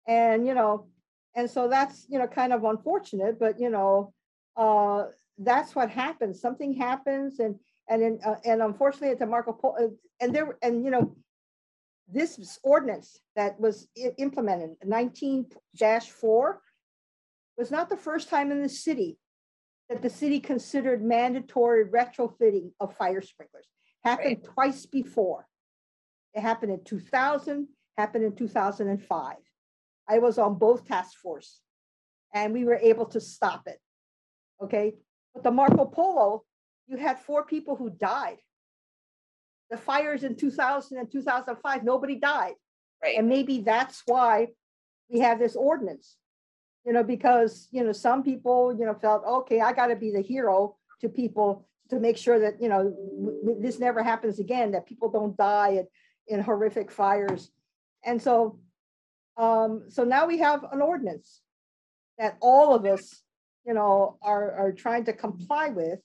And, 0.08 0.46
you 0.46 0.54
know, 0.54 0.88
and 1.36 1.50
so 1.50 1.70
that's, 1.70 2.06
you 2.08 2.20
know, 2.20 2.28
kind 2.28 2.54
of 2.54 2.64
unfortunate, 2.64 3.40
but, 3.40 3.60
you 3.60 3.70
know, 3.70 4.14
uh, 4.58 5.06
that's 5.40 5.76
what 5.76 5.90
happens. 5.90 6.40
Something 6.40 6.74
happens 6.74 7.40
and, 7.40 7.56
and 7.90 8.02
then, 8.02 8.20
uh, 8.26 8.36
and 8.46 8.62
unfortunately 8.62 9.10
at 9.10 9.20
the 9.20 9.26
Marco 9.26 9.54
Polo, 9.54 9.92
and 10.22 10.36
there, 10.36 10.58
and, 10.62 10.84
you 10.86 10.92
know, 10.92 11.16
this 12.12 12.60
ordinance 12.64 13.20
that 13.36 13.60
was 13.60 13.88
implemented, 14.18 14.72
nineteen 14.84 15.46
four, 16.22 16.62
was 17.56 17.70
not 17.70 17.88
the 17.88 17.98
first 17.98 18.30
time 18.30 18.52
in 18.52 18.64
the 18.64 18.70
city 18.70 19.20
that 19.90 20.02
the 20.02 20.10
city 20.10 20.40
considered 20.40 21.04
mandatory 21.04 21.86
retrofitting 21.86 22.72
of 22.80 22.98
fire 22.98 23.22
sprinklers. 23.22 23.68
Happened 24.04 24.44
twice 24.44 24.88
before. 24.88 25.46
It 26.34 26.42
happened 26.42 26.72
in 26.72 26.84
two 26.84 27.00
thousand, 27.00 27.68
happened 27.96 28.24
in 28.24 28.36
two 28.36 28.48
thousand 28.48 28.88
and 28.88 29.04
five. 29.04 29.38
I 30.08 30.18
was 30.18 30.40
on 30.40 30.58
both 30.58 30.88
task 30.88 31.16
force 31.20 31.62
and 32.34 32.54
we 32.54 32.66
were 32.66 32.80
able 32.82 33.06
to 33.08 33.22
stop 33.22 33.68
it. 33.68 33.80
Okay, 34.64 34.96
but 35.34 35.44
the 35.44 35.52
Marco 35.52 35.86
Polo, 35.86 36.44
you 36.88 36.98
had 36.98 37.20
four 37.20 37.46
people 37.46 37.76
who 37.76 37.90
died. 37.90 38.38
The 39.70 39.78
fires 39.78 40.24
in 40.24 40.36
2000 40.36 40.98
and 40.98 41.12
2005, 41.12 41.84
nobody 41.84 42.16
died. 42.16 42.56
Right. 43.02 43.18
And 43.18 43.30
maybe 43.30 43.62
that's 43.62 44.02
why 44.06 44.48
we 45.10 45.20
have 45.20 45.40
this 45.40 45.56
ordinance. 45.56 46.18
You 46.86 46.94
know, 46.94 47.04
because, 47.04 47.68
you 47.72 47.84
know, 47.84 47.92
some 47.92 48.24
people, 48.24 48.76
you 48.78 48.86
know, 48.86 48.96
felt, 48.96 49.24
okay, 49.26 49.62
I 49.62 49.74
gotta 49.74 49.96
be 49.96 50.12
the 50.12 50.22
hero 50.22 50.78
to 51.02 51.10
people 51.10 51.68
to 51.90 52.00
make 52.00 52.18
sure 52.18 52.40
that, 52.40 52.62
you 52.62 52.70
know, 52.70 52.84
w- 52.84 53.62
this 53.62 53.80
never 53.80 54.02
happens 54.02 54.40
again, 54.40 54.72
that 54.72 54.86
people 54.86 55.10
don't 55.10 55.36
die 55.38 55.70
in, 56.28 56.38
in 56.38 56.42
horrific 56.42 56.92
fires. 56.92 57.52
And 58.04 58.22
so, 58.22 58.60
um, 59.38 59.86
so 59.90 60.04
now 60.04 60.26
we 60.26 60.40
have 60.40 60.64
an 60.72 60.82
ordinance 60.82 61.42
that 62.18 62.38
all 62.42 62.76
of 62.76 62.86
us, 62.86 63.24
you 63.66 63.74
know, 63.74 64.18
are, 64.22 64.52
are 64.52 64.72
trying 64.72 65.06
to 65.06 65.14
comply 65.14 65.70
with. 65.70 66.00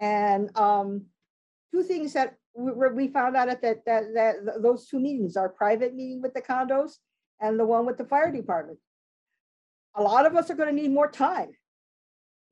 And, 0.00 0.56
um, 0.56 1.06
two 1.72 1.82
things 1.82 2.12
that 2.12 2.36
we, 2.54 2.88
we- 2.90 3.08
found 3.08 3.36
out 3.36 3.48
at 3.48 3.62
that, 3.62 3.84
that, 3.86 4.14
that, 4.14 4.62
those 4.62 4.86
two 4.86 5.00
meetings, 5.00 5.36
our 5.36 5.48
private 5.48 5.94
meeting 5.94 6.22
with 6.22 6.34
the 6.34 6.42
condos 6.42 6.98
and 7.40 7.58
the 7.58 7.64
one 7.64 7.86
with 7.86 7.98
the 7.98 8.04
fire 8.04 8.30
department. 8.30 8.78
A 9.96 10.02
lot 10.02 10.26
of 10.26 10.36
us 10.36 10.50
are 10.50 10.54
gonna 10.54 10.72
need 10.72 10.90
more 10.90 11.10
time. 11.10 11.50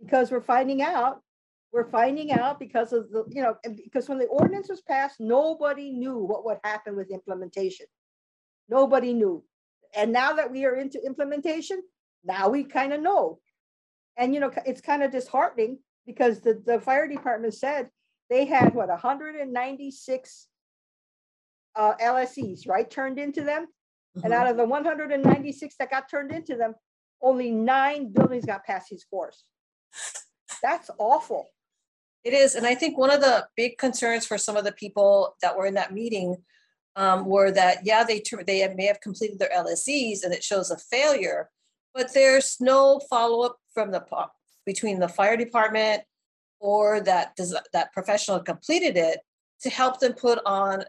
Because 0.02 0.32
we're 0.32 0.40
finding 0.40 0.82
out, 0.82 1.20
we're 1.72 1.88
finding 1.88 2.32
out 2.32 2.58
because 2.58 2.92
of 2.92 3.10
the, 3.10 3.24
you 3.28 3.40
know, 3.40 3.56
because 3.84 4.08
when 4.08 4.18
the 4.18 4.26
ordinance 4.26 4.68
was 4.68 4.80
passed, 4.80 5.20
nobody 5.20 5.90
knew 5.92 6.18
what 6.18 6.44
would 6.44 6.58
happen 6.64 6.96
with 6.96 7.10
implementation. 7.10 7.86
Nobody 8.68 9.12
knew. 9.12 9.44
And 9.96 10.12
now 10.12 10.32
that 10.32 10.50
we 10.50 10.64
are 10.64 10.74
into 10.74 11.04
implementation, 11.04 11.82
now 12.24 12.48
we 12.48 12.64
kind 12.64 12.92
of 12.92 13.00
know. 13.00 13.38
And, 14.16 14.34
you 14.34 14.40
know, 14.40 14.50
it's 14.66 14.80
kind 14.80 15.02
of 15.02 15.10
disheartening 15.10 15.78
because 16.06 16.40
the, 16.40 16.62
the 16.64 16.80
fire 16.80 17.08
department 17.08 17.54
said 17.54 17.90
they 18.28 18.44
had 18.44 18.74
what, 18.74 18.90
hundred 18.90 19.36
and 19.36 19.52
ninety-six 19.52 20.48
uh, 21.74 21.94
LSEs, 22.00 22.68
right, 22.68 22.90
turned 22.90 23.18
into 23.18 23.42
them? 23.42 23.66
And 24.22 24.32
Mhm. 24.32 24.36
out 24.36 24.46
of 24.50 24.56
the 24.58 24.64
one 24.64 24.84
hundred 24.84 25.10
and 25.10 25.22
ninety-six 25.22 25.76
that 25.78 25.90
got 25.90 26.10
turned 26.10 26.32
into 26.32 26.56
them, 26.56 26.74
only 27.22 27.50
nine 27.50 28.12
buildings 28.12 28.44
got 28.44 28.64
past 28.64 28.88
these 28.90 29.02
scores. 29.02 29.44
That's 30.62 30.90
awful. 30.98 31.48
It 32.22 32.34
is, 32.34 32.54
and 32.54 32.66
I 32.66 32.74
think 32.74 32.98
one 32.98 33.10
of 33.10 33.20
the 33.20 33.48
big 33.56 33.78
concerns 33.78 34.26
for 34.26 34.36
some 34.38 34.56
of 34.56 34.64
the 34.64 34.72
people 34.72 35.34
that 35.40 35.56
were 35.56 35.66
in 35.66 35.74
that 35.74 35.92
meeting 35.92 36.36
um, 36.94 37.24
were 37.24 37.50
that, 37.50 37.86
yeah, 37.86 38.04
they, 38.04 38.22
they 38.46 38.72
may 38.74 38.84
have 38.84 39.00
completed 39.00 39.38
their 39.38 39.50
LSEs 39.50 40.22
and 40.22 40.32
it 40.34 40.44
shows 40.44 40.70
a 40.70 40.76
failure, 40.76 41.48
but 41.94 42.12
there's 42.12 42.58
no 42.60 43.00
follow-up 43.10 43.56
from 43.74 43.90
the, 43.90 44.04
between 44.66 44.98
the 44.98 45.08
fire 45.08 45.36
department 45.36 46.02
or 46.60 47.00
that, 47.00 47.36
that 47.72 47.92
professional 47.92 48.40
completed 48.40 48.96
it 48.96 49.20
to 49.62 49.70
help 49.70 50.00
them 50.00 50.12
put 50.12 50.38
on, 50.46 50.84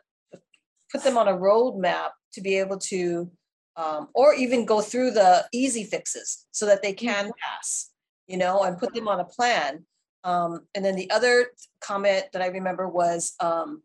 put 0.92 1.04
them 1.04 1.18
on 1.18 1.28
a 1.28 1.34
roadmap 1.34 2.10
to 2.34 2.42
be 2.42 2.58
able 2.58 2.78
to, 2.78 3.30
um, 3.76 4.10
or 4.14 4.34
even 4.36 4.66
go 4.66 4.82
through 4.82 5.12
the 5.12 5.46
easy 5.52 5.84
fixes 5.84 6.46
so 6.52 6.66
that 6.66 6.82
they 6.82 6.94
can 6.94 7.32
pass, 7.42 7.92
you 8.28 8.38
know, 8.38 8.64
and 8.64 8.78
put 8.78 8.94
them 8.94 9.08
on 9.08 9.20
a 9.20 9.26
plan. 9.26 9.86
Um, 10.24 10.62
and 10.76 10.86
then 10.86 10.96
the 10.96 11.10
other 11.12 11.48
comment 11.82 12.26
that 12.34 12.42
I 12.42 12.48
remember 12.48 12.88
was, 12.88 13.34
um, 13.40 13.82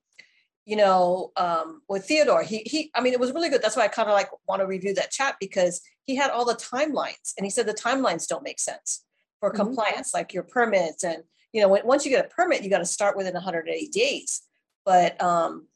you 0.68 0.76
know, 0.76 1.32
um, 1.38 1.80
with 1.88 2.04
Theodore, 2.04 2.42
he, 2.42 2.58
he, 2.66 2.90
I 2.94 3.00
mean, 3.00 3.14
it 3.14 3.18
was 3.18 3.32
really 3.32 3.48
good. 3.48 3.62
That's 3.62 3.74
why 3.74 3.84
I 3.84 3.88
kind 3.88 4.06
of 4.10 4.12
like 4.14 4.28
want 4.46 4.60
to 4.60 4.66
review 4.66 4.92
that 4.96 5.10
chat 5.10 5.36
because 5.40 5.80
he 6.04 6.14
had 6.14 6.30
all 6.30 6.44
the 6.44 6.56
timelines 6.56 7.32
and 7.38 7.46
he 7.46 7.50
said 7.50 7.66
the 7.66 7.72
timelines 7.72 8.28
don't 8.28 8.42
make 8.42 8.60
sense 8.60 9.02
for 9.40 9.50
Mhm. 9.50 9.56
compliance, 9.56 10.12
like 10.12 10.34
your 10.34 10.42
permits 10.42 11.04
and, 11.04 11.22
you 11.54 11.62
know, 11.62 11.68
when, 11.68 11.86
once 11.86 12.04
you 12.04 12.10
get 12.10 12.22
a 12.22 12.28
permit, 12.28 12.62
you 12.62 12.68
got 12.68 12.80
to 12.80 12.84
start 12.84 13.16
within 13.16 13.34
hundred 13.34 13.60
and 13.66 13.74
eighty 13.76 13.88
days. 13.88 14.42
But, 14.84 15.18
um, 15.22 15.68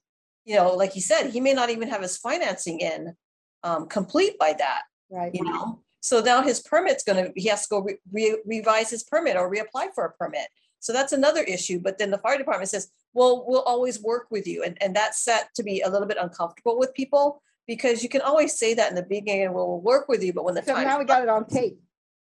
you 0.44 0.56
know, 0.56 0.74
like 0.74 0.92
he 0.92 1.00
said, 1.00 1.30
he 1.30 1.40
may 1.40 1.54
not 1.54 1.70
even 1.70 1.88
have 1.88 2.02
his 2.02 2.18
financing 2.18 2.80
in, 2.80 3.16
um, 3.62 3.88
complete 3.88 4.38
by 4.38 4.52
that 4.58 4.82
Right. 5.10 5.34
you 5.34 5.42
know? 5.42 5.80
So 6.00 6.20
now 6.20 6.42
his 6.42 6.60
permit's 6.60 7.02
gonna, 7.02 7.30
he 7.34 7.48
has 7.48 7.62
to 7.62 7.68
go 7.70 7.78
re- 7.80 7.98
re- 8.12 8.42
revise 8.44 8.90
his 8.90 9.04
permit 9.04 9.36
or 9.38 9.50
reapply 9.50 9.94
for 9.94 10.04
a 10.04 10.12
permit. 10.12 10.48
So 10.82 10.92
that's 10.92 11.12
another 11.12 11.42
issue. 11.42 11.78
But 11.78 11.96
then 11.96 12.10
the 12.10 12.18
fire 12.18 12.36
department 12.36 12.68
says, 12.68 12.90
well, 13.14 13.44
we'll 13.46 13.62
always 13.62 14.02
work 14.02 14.26
with 14.30 14.48
you. 14.48 14.64
And, 14.64 14.76
and 14.82 14.94
that's 14.96 15.24
set 15.24 15.54
to 15.54 15.62
be 15.62 15.80
a 15.80 15.88
little 15.88 16.08
bit 16.08 16.16
uncomfortable 16.20 16.76
with 16.76 16.92
people 16.92 17.40
because 17.68 18.02
you 18.02 18.08
can 18.08 18.20
always 18.20 18.58
say 18.58 18.74
that 18.74 18.90
in 18.90 18.96
the 18.96 19.04
beginning, 19.04 19.52
well, 19.52 19.68
we'll 19.68 19.80
work 19.80 20.08
with 20.08 20.24
you, 20.24 20.32
but 20.32 20.44
when 20.44 20.56
the 20.56 20.62
So 20.62 20.74
time. 20.74 20.84
now 20.84 20.98
we 20.98 21.04
got 21.04 21.22
it 21.22 21.28
on 21.28 21.46
tape. 21.46 21.78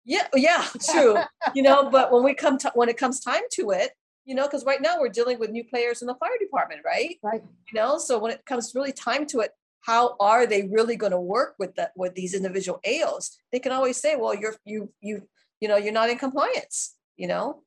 Yeah, 0.05 0.27
yeah, 0.35 0.67
true. 0.91 1.19
You 1.55 1.63
know, 1.63 1.89
but 1.89 2.11
when 2.11 2.25
we 2.25 2.35
come 2.35 2.59
to, 2.59 2.73
when 2.75 2.89
it 2.89 2.97
comes 2.97 3.21
time 3.21 3.43
to 3.53 3.71
it, 3.71 3.93
you 4.25 4.35
know, 4.35 4.47
because 4.47 4.65
right 4.65 4.83
now 4.83 4.99
we're 4.99 5.09
dealing 5.09 5.39
with 5.39 5.51
new 5.51 5.63
players 5.63 6.03
in 6.03 6.09
the 6.09 6.17
fire 6.17 6.37
department, 6.41 6.81
right? 6.85 7.17
Right. 7.23 7.43
You 7.73 7.81
know, 7.81 7.97
so 7.99 8.19
when 8.19 8.33
it 8.33 8.45
comes 8.45 8.75
really 8.75 8.93
time 8.93 9.25
to 9.27 9.41
it, 9.41 9.53
how 9.83 10.17
are 10.19 10.47
they 10.47 10.65
really 10.67 10.97
going 10.97 11.13
to 11.13 11.21
work 11.21 11.55
with 11.61 11.77
that, 11.77 11.93
with 11.95 12.17
these 12.17 12.35
individual 12.35 12.81
AOs? 12.85 13.37
They 13.53 13.61
can 13.61 13.71
always 13.71 13.99
say, 13.99 14.17
well, 14.17 14.35
you're, 14.35 14.57
you, 14.65 14.93
you, 15.01 15.29
you 15.61 15.69
know, 15.69 15.77
you're 15.77 15.93
not 15.93 16.11
in 16.11 16.19
compliance, 16.19 16.97
you 17.17 17.29
know? 17.29 17.63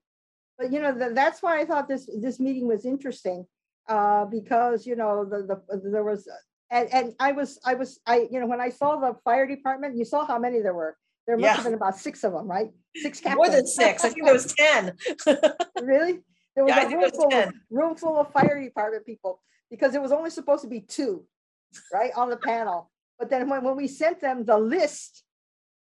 But 0.62 0.72
you 0.72 0.80
know, 0.80 0.94
tha- 0.94 1.12
that's 1.14 1.42
why 1.42 1.60
I 1.60 1.66
thought 1.66 1.88
this, 1.88 2.08
this 2.22 2.40
meeting 2.40 2.68
was 2.68 2.86
interesting. 2.86 3.48
Uh, 3.88 4.26
because, 4.26 4.86
you 4.86 4.96
know, 4.96 5.26
the, 5.26 5.40
the, 5.68 5.90
there 5.90 6.04
was, 6.04 6.30
and, 6.70 6.88
and 6.94 7.14
I 7.20 7.32
was, 7.32 7.60
I 7.66 7.74
was, 7.74 8.00
I, 8.06 8.28
you 8.32 8.40
know, 8.40 8.46
when 8.46 8.62
I 8.62 8.70
saw 8.70 8.96
the 8.98 9.18
fire 9.26 9.48
department, 9.48 9.98
you 9.98 10.06
saw 10.06 10.24
how 10.26 10.38
many 10.38 10.60
there 10.62 10.76
were. 10.76 10.96
There 11.26 11.36
must 11.36 11.50
Yeah. 11.50 11.56
have 11.56 11.66
been 11.66 11.74
about 11.74 11.98
six 11.98 12.24
of 12.24 12.34
them, 12.34 12.48
right? 12.48 12.70
Six 12.96 13.22
More 13.36 13.50
than 13.50 13.66
six. 13.66 14.06
I 14.06 14.10
think 14.10 14.24
there 14.24 14.34
was 14.34 14.54
10. 14.54 14.94
Really? 15.80 16.20
There 16.56 16.64
was 16.64 16.76
Yeah, 16.76 16.84
a 16.86 16.90
room 16.90 17.02
was 17.02 17.12
full, 17.14 17.26
of 17.26 17.32
10. 17.32 17.62
room 17.72 17.96
full 17.96 18.20
of 18.20 18.32
fire 18.32 18.62
department 18.64 19.06
people, 19.06 19.42
because 19.72 19.96
it 19.96 20.02
was 20.02 20.12
only 20.12 20.30
supposed 20.30 20.62
to 20.62 20.70
be 20.70 20.82
two, 20.82 21.26
right, 21.92 22.12
on 22.16 22.30
the 22.30 22.38
panel. 22.38 22.92
But 23.18 23.32
then 23.32 23.50
when, 23.50 23.64
when 23.64 23.76
we 23.76 23.88
sent 23.88 24.22
them 24.22 24.46
the 24.46 24.60
list 24.60 25.24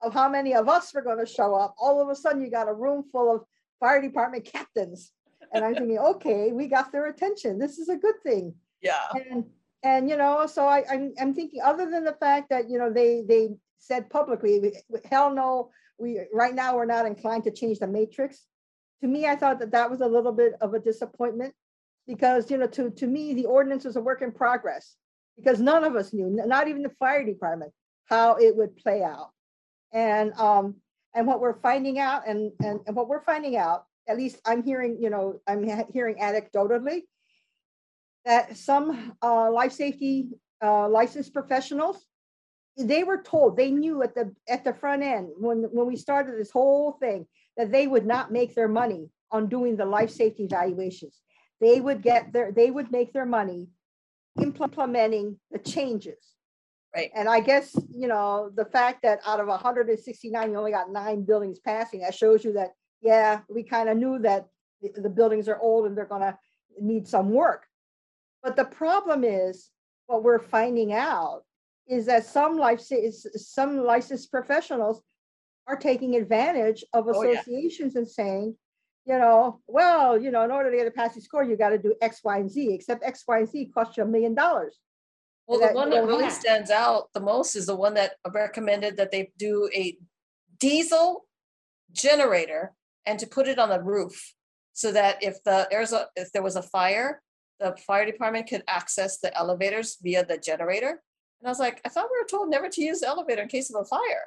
of 0.01 0.13
how 0.13 0.27
many 0.27 0.53
of 0.53 0.67
us 0.67 0.93
were 0.93 1.01
gonna 1.01 1.25
show 1.25 1.55
up, 1.55 1.73
all 1.79 2.01
of 2.01 2.09
a 2.09 2.15
sudden 2.15 2.41
you 2.41 2.51
got 2.51 2.67
a 2.67 2.73
room 2.73 3.05
full 3.11 3.33
of 3.33 3.45
fire 3.79 4.01
department 4.01 4.45
captains. 4.45 5.11
And 5.53 5.63
I'm 5.63 5.75
thinking, 5.75 5.97
okay, 6.15 6.51
we 6.51 6.67
got 6.67 6.91
their 6.91 7.07
attention. 7.07 7.59
This 7.59 7.77
is 7.77 7.89
a 7.89 7.97
good 7.97 8.15
thing. 8.23 8.53
Yeah. 8.81 9.07
And, 9.13 9.45
and, 9.83 10.09
you 10.09 10.17
know, 10.17 10.45
so 10.47 10.67
I, 10.67 10.83
I'm, 10.89 11.13
I'm 11.19 11.33
thinking, 11.33 11.61
other 11.63 11.89
than 11.89 12.03
the 12.03 12.17
fact 12.19 12.49
that, 12.49 12.69
you 12.69 12.77
know, 12.77 12.91
they, 12.91 13.23
they 13.27 13.49
said 13.79 14.09
publicly, 14.09 14.73
hell 15.09 15.33
no, 15.33 15.69
we, 15.99 16.19
right 16.33 16.53
now, 16.53 16.75
we're 16.75 16.85
not 16.85 17.05
inclined 17.05 17.43
to 17.45 17.51
change 17.51 17.79
the 17.79 17.87
matrix. 17.87 18.45
To 19.01 19.07
me, 19.07 19.27
I 19.27 19.35
thought 19.35 19.59
that 19.59 19.71
that 19.71 19.89
was 19.89 20.01
a 20.01 20.07
little 20.07 20.31
bit 20.31 20.53
of 20.61 20.73
a 20.73 20.79
disappointment. 20.79 21.53
Because, 22.07 22.49
you 22.49 22.57
know, 22.57 22.67
to, 22.67 22.89
to 22.89 23.05
me, 23.05 23.33
the 23.33 23.45
ordinance 23.45 23.83
was 23.83 23.97
a 23.97 24.01
work 24.01 24.21
in 24.21 24.31
progress. 24.31 24.95
Because 25.35 25.59
none 25.59 25.83
of 25.83 25.95
us 25.95 26.13
knew, 26.13 26.29
not 26.29 26.67
even 26.67 26.81
the 26.81 26.89
fire 26.97 27.23
department, 27.23 27.71
how 28.05 28.35
it 28.35 28.55
would 28.55 28.75
play 28.77 29.03
out. 29.03 29.31
And, 29.93 30.33
um, 30.33 30.75
and 31.17 31.25
what 31.25 31.41
we're 31.41 31.59
finding 31.61 31.97
out, 31.97 32.27
and, 32.27 32.51
and, 32.63 32.79
and 32.85 32.95
what 32.95 33.07
we're 33.09 33.23
finding 33.23 33.57
out, 33.57 33.85
at 34.07 34.17
least 34.17 34.39
I'm 34.45 34.61
hearing, 34.61 35.01
you 35.01 35.09
know, 35.09 35.41
I'm 35.47 35.63
hearing 35.91 36.17
anecdotally, 36.17 37.01
that 38.23 38.55
some 38.55 39.13
uh, 39.23 39.51
life 39.51 39.71
safety 39.71 40.29
uh, 40.63 40.87
licensed 40.87 41.33
professionals, 41.33 42.05
they 42.77 43.03
were 43.03 43.19
told, 43.23 43.57
they 43.57 43.71
knew 43.71 44.03
at 44.03 44.13
the, 44.13 44.31
at 44.47 44.63
the 44.63 44.75
front 44.75 45.01
end, 45.01 45.29
when, 45.39 45.63
when 45.71 45.87
we 45.87 45.95
started 45.95 46.39
this 46.39 46.51
whole 46.51 46.91
thing, 46.91 47.25
that 47.57 47.71
they 47.71 47.87
would 47.87 48.05
not 48.05 48.31
make 48.31 48.53
their 48.53 48.67
money 48.67 49.09
on 49.31 49.49
doing 49.49 49.75
the 49.75 49.85
life 49.85 50.11
safety 50.11 50.43
evaluations. 50.43 51.19
They 51.59 51.81
would 51.81 52.03
get 52.03 52.31
their, 52.31 52.51
they 52.51 52.69
would 52.69 52.91
make 52.91 53.11
their 53.11 53.25
money 53.25 53.69
implementing 54.39 55.39
the 55.49 55.57
changes. 55.57 56.36
Right. 56.95 57.11
And 57.13 57.29
I 57.29 57.41
guess, 57.41 57.75
you 57.93 58.07
know, 58.07 58.49
the 58.55 58.65
fact 58.65 59.03
that 59.03 59.19
out 59.25 59.39
of 59.39 59.47
hundred 59.61 59.89
and 59.89 59.99
sixty-nine, 59.99 60.51
you 60.51 60.57
only 60.57 60.71
got 60.71 60.91
nine 60.91 61.23
buildings 61.23 61.59
passing, 61.59 61.99
that 62.01 62.15
shows 62.15 62.43
you 62.43 62.53
that, 62.53 62.69
yeah, 63.01 63.41
we 63.49 63.63
kind 63.63 63.89
of 63.89 63.97
knew 63.97 64.19
that 64.19 64.47
the, 64.81 65.01
the 65.01 65.09
buildings 65.09 65.47
are 65.47 65.59
old 65.59 65.85
and 65.85 65.95
they're 65.97 66.05
gonna 66.05 66.37
need 66.79 67.07
some 67.07 67.29
work. 67.31 67.65
But 68.41 68.55
the 68.55 68.65
problem 68.65 69.23
is, 69.23 69.69
what 70.07 70.23
we're 70.23 70.39
finding 70.39 70.93
out 70.93 71.43
is 71.87 72.05
that 72.05 72.25
some 72.25 72.57
life, 72.57 72.81
some 72.81 73.83
licensed 73.83 74.31
professionals 74.31 75.01
are 75.67 75.75
taking 75.75 76.15
advantage 76.15 76.83
of 76.93 77.07
Oh, 77.07 77.23
yeah. 77.23 77.31
associations 77.31 77.95
and 77.95 78.07
saying, 78.07 78.55
you 79.05 79.17
know, 79.19 79.59
well, 79.67 80.21
you 80.21 80.31
know, 80.31 80.43
in 80.43 80.51
order 80.51 80.71
to 80.71 80.77
get 80.77 80.87
a 80.87 80.91
passing 80.91 81.21
score, 81.21 81.43
you 81.43 81.57
got 81.57 81.69
to 81.69 81.77
do 81.77 81.93
X, 82.01 82.21
Y, 82.23 82.37
and 82.37 82.49
Z, 82.49 82.73
except 82.73 83.03
X, 83.03 83.23
Y, 83.27 83.39
and 83.39 83.47
Z 83.49 83.71
cost 83.73 83.97
you 83.97 84.03
a 84.03 84.05
million 84.05 84.33
dollars. 84.33 84.79
Well, 85.47 85.59
the 85.59 85.73
one 85.73 85.89
that 85.91 86.05
really 86.05 86.25
have. 86.25 86.33
stands 86.33 86.69
out 86.69 87.09
the 87.13 87.21
most 87.21 87.55
is 87.55 87.67
the 87.67 87.75
one 87.75 87.93
that 87.93 88.15
recommended 88.33 88.97
that 88.97 89.11
they 89.11 89.31
do 89.37 89.69
a 89.73 89.97
diesel 90.59 91.25
generator 91.93 92.73
and 93.05 93.17
to 93.19 93.27
put 93.27 93.47
it 93.47 93.57
on 93.57 93.69
the 93.69 93.81
roof. 93.81 94.33
So 94.73 94.91
that 94.91 95.23
if 95.23 95.41
the, 95.43 95.67
there's 95.71 95.93
a, 95.93 96.07
if 96.15 96.31
there 96.33 96.43
was 96.43 96.55
a 96.57 96.61
fire, 96.61 97.21
the 97.59 97.75
fire 97.87 98.05
department 98.05 98.47
could 98.47 98.63
access 98.67 99.19
the 99.19 99.35
elevators 99.35 99.97
via 100.03 100.23
the 100.25 100.37
generator. 100.37 101.01
And 101.39 101.47
I 101.47 101.49
was 101.49 101.59
like, 101.59 101.81
I 101.85 101.89
thought 101.89 102.09
we 102.11 102.19
were 102.21 102.27
told 102.27 102.49
never 102.49 102.69
to 102.69 102.83
use 102.83 102.99
the 102.99 103.07
elevator 103.07 103.41
in 103.41 103.47
case 103.47 103.73
of 103.73 103.81
a 103.81 103.85
fire. 103.85 104.25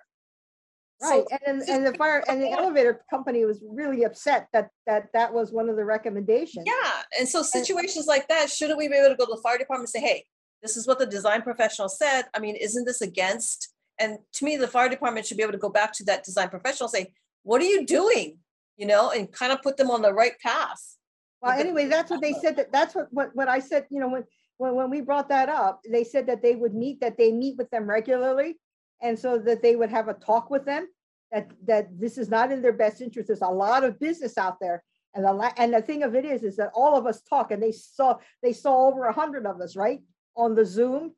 Right, 1.02 1.24
So- 1.30 1.38
and, 1.46 1.62
and 1.62 1.86
the 1.86 1.94
fire, 1.94 2.24
and 2.28 2.42
the 2.42 2.50
elevator 2.58 3.02
company 3.10 3.44
was 3.44 3.62
really 3.62 4.04
upset 4.04 4.48
that, 4.52 4.70
that 4.86 5.08
that 5.12 5.32
was 5.32 5.52
one 5.52 5.68
of 5.68 5.76
the 5.76 5.84
recommendations. 5.84 6.66
Yeah, 6.66 7.02
and 7.18 7.28
so 7.28 7.42
situations 7.42 8.06
like 8.06 8.26
that, 8.28 8.50
shouldn't 8.50 8.78
we 8.78 8.88
be 8.88 8.94
able 8.94 9.10
to 9.10 9.16
go 9.16 9.26
to 9.26 9.36
the 9.36 9.42
fire 9.42 9.58
department 9.58 9.90
and 9.94 10.02
say, 10.02 10.06
hey, 10.06 10.24
this 10.62 10.76
is 10.76 10.86
what 10.86 10.98
the 10.98 11.06
design 11.06 11.42
professional 11.42 11.88
said. 11.88 12.24
I 12.34 12.38
mean, 12.38 12.56
isn't 12.56 12.84
this 12.84 13.00
against? 13.00 13.72
And 13.98 14.18
to 14.34 14.44
me, 14.44 14.56
the 14.56 14.68
fire 14.68 14.88
department 14.88 15.26
should 15.26 15.36
be 15.36 15.42
able 15.42 15.52
to 15.52 15.58
go 15.58 15.68
back 15.68 15.92
to 15.94 16.04
that 16.04 16.24
design 16.24 16.48
professional, 16.48 16.88
and 16.88 17.06
say, 17.06 17.12
what 17.42 17.60
are 17.60 17.66
you 17.66 17.86
doing? 17.86 18.38
You 18.76 18.86
know, 18.86 19.10
and 19.10 19.30
kind 19.30 19.52
of 19.52 19.62
put 19.62 19.76
them 19.76 19.90
on 19.90 20.02
the 20.02 20.12
right 20.12 20.38
path. 20.42 20.96
Well, 21.42 21.58
anyway, 21.58 21.86
that's 21.86 22.10
what 22.10 22.20
they 22.20 22.34
said, 22.34 22.56
that, 22.56 22.70
that's 22.70 22.94
what, 22.94 23.08
what, 23.10 23.30
what 23.34 23.48
I 23.48 23.60
said, 23.60 23.86
you 23.90 24.00
know, 24.00 24.08
when, 24.08 24.24
when, 24.58 24.74
when 24.74 24.90
we 24.90 25.00
brought 25.00 25.30
that 25.30 25.48
up, 25.48 25.80
they 25.90 26.04
said 26.04 26.26
that 26.26 26.42
they 26.42 26.54
would 26.54 26.74
meet, 26.74 27.00
that 27.00 27.16
they 27.16 27.32
meet 27.32 27.56
with 27.56 27.70
them 27.70 27.88
regularly. 27.88 28.58
And 29.02 29.18
so 29.18 29.38
that 29.38 29.62
they 29.62 29.76
would 29.76 29.88
have 29.88 30.08
a 30.08 30.14
talk 30.14 30.50
with 30.50 30.66
them, 30.66 30.86
that, 31.32 31.50
that 31.66 31.98
this 31.98 32.18
is 32.18 32.28
not 32.28 32.52
in 32.52 32.60
their 32.60 32.74
best 32.74 33.00
interest. 33.00 33.28
There's 33.28 33.40
a 33.40 33.46
lot 33.46 33.84
of 33.84 33.98
business 33.98 34.36
out 34.36 34.58
there. 34.60 34.84
And 35.14 35.24
the, 35.24 35.52
and 35.56 35.72
the 35.72 35.80
thing 35.80 36.02
of 36.02 36.14
it 36.14 36.26
is, 36.26 36.42
is 36.42 36.56
that 36.56 36.70
all 36.74 36.98
of 36.98 37.06
us 37.06 37.22
talk 37.22 37.50
and 37.50 37.62
they 37.62 37.72
saw, 37.72 38.18
they 38.42 38.52
saw 38.52 38.88
over 38.88 39.06
a 39.06 39.12
hundred 39.12 39.46
of 39.46 39.60
us, 39.62 39.74
right? 39.76 40.00
On 40.36 40.54
the 40.54 40.64
Zoom. 40.64 41.14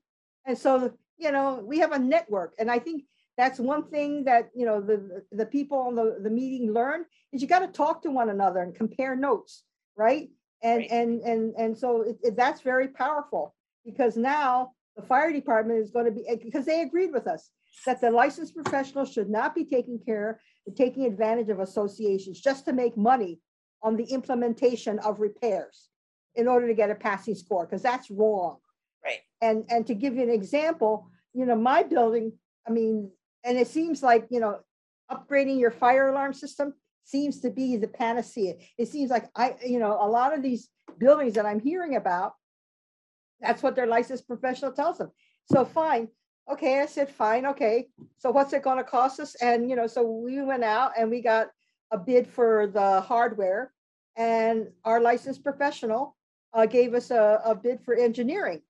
And 0.46 0.56
so, 0.58 0.92
you 1.18 1.30
know, 1.32 1.62
we 1.64 1.78
have 1.78 1.92
a 1.92 1.98
network 1.98 2.54
and 2.58 2.70
I 2.70 2.78
think 2.78 3.04
that's 3.38 3.58
one 3.58 3.84
thing 3.84 4.24
that, 4.24 4.50
you 4.54 4.66
know, 4.66 4.80
the, 4.80 5.22
the 5.32 5.46
people 5.46 5.78
on 5.78 5.94
the, 5.94 6.18
the 6.22 6.28
meeting 6.30 6.72
learn 6.72 7.04
is 7.32 7.40
you 7.40 7.48
got 7.48 7.60
to 7.60 7.68
talk 7.68 8.02
to 8.02 8.10
one 8.10 8.28
another 8.28 8.60
and 8.60 8.74
compare 8.74 9.16
notes, 9.16 9.64
right? 9.96 10.28
And, 10.62 10.78
Right. 10.80 10.90
and, 10.92 11.20
and, 11.22 11.54
and 11.58 11.76
so 11.76 12.02
it, 12.02 12.18
it- 12.22 12.36
that's 12.36 12.60
very 12.60 12.88
powerful 12.88 13.54
because 13.84 14.16
now 14.16 14.72
the 14.96 15.02
fire 15.02 15.32
department 15.32 15.80
is 15.80 15.90
going 15.90 16.04
to 16.04 16.12
be, 16.12 16.28
eh, 16.28 16.36
because 16.42 16.66
they 16.66 16.82
agreed 16.82 17.12
with 17.12 17.26
us 17.26 17.50
that 17.86 18.00
the 18.00 18.10
licensed 18.10 18.54
professionals 18.54 19.10
should 19.10 19.30
not 19.30 19.54
be 19.54 19.64
taking 19.64 19.98
care, 19.98 20.40
taking 20.76 21.06
advantage 21.06 21.48
of 21.48 21.58
associations 21.60 22.40
just 22.40 22.64
to 22.66 22.72
make 22.72 22.96
money 22.96 23.40
on 23.82 23.96
the 23.96 24.04
implementation 24.04 24.98
of 25.00 25.18
repairs 25.20 25.88
in 26.36 26.46
order 26.46 26.68
to 26.68 26.74
get 26.74 26.90
a 26.90 26.94
passing 26.94 27.34
score, 27.34 27.64
because 27.66 27.82
that's 27.82 28.10
wrong. 28.10 28.58
Right. 29.04 29.20
And, 29.40 29.64
and 29.68 29.86
to 29.86 29.94
give 29.94 30.14
you 30.14 30.22
an 30.22 30.30
example, 30.30 31.08
you 31.34 31.46
know, 31.46 31.56
my 31.56 31.82
building, 31.82 32.32
I 32.66 32.70
mean, 32.70 33.10
and 33.44 33.58
it 33.58 33.66
seems 33.66 34.02
like, 34.02 34.26
you 34.30 34.40
know, 34.40 34.60
upgrading 35.10 35.58
your 35.58 35.70
fire 35.70 36.08
alarm 36.08 36.32
system 36.32 36.74
seems 37.04 37.40
to 37.40 37.50
be 37.50 37.76
the 37.76 37.88
panacea. 37.88 38.54
It 38.78 38.88
seems 38.88 39.10
like 39.10 39.28
I, 39.34 39.56
you 39.66 39.78
know, 39.78 39.98
a 40.00 40.08
lot 40.08 40.32
of 40.34 40.42
these 40.42 40.68
buildings 40.98 41.34
that 41.34 41.46
I'm 41.46 41.60
hearing 41.60 41.96
about, 41.96 42.34
that's 43.40 43.62
what 43.62 43.74
their 43.74 43.86
licensed 43.86 44.28
professional 44.28 44.72
tells 44.72 44.98
them. 44.98 45.10
So 45.52 45.64
fine, 45.64 46.08
okay, 46.50 46.80
I 46.80 46.86
said, 46.86 47.10
fine, 47.10 47.46
okay. 47.46 47.88
So 48.18 48.30
what's 48.30 48.52
it 48.52 48.62
gonna 48.62 48.84
cost 48.84 49.18
us? 49.18 49.34
And, 49.42 49.68
you 49.68 49.74
know, 49.74 49.88
so 49.88 50.04
we 50.04 50.40
went 50.42 50.62
out 50.62 50.92
and 50.96 51.10
we 51.10 51.20
got 51.20 51.48
a 51.90 51.98
bid 51.98 52.28
for 52.28 52.68
the 52.68 53.00
hardware. 53.00 53.72
And 54.16 54.68
our 54.84 55.00
licensed 55.00 55.42
professional 55.42 56.16
uh, 56.54 56.66
gave 56.66 56.94
us 56.94 57.10
a, 57.10 57.40
a 57.44 57.54
bid 57.54 57.80
for 57.80 57.94
engineering. 57.94 58.60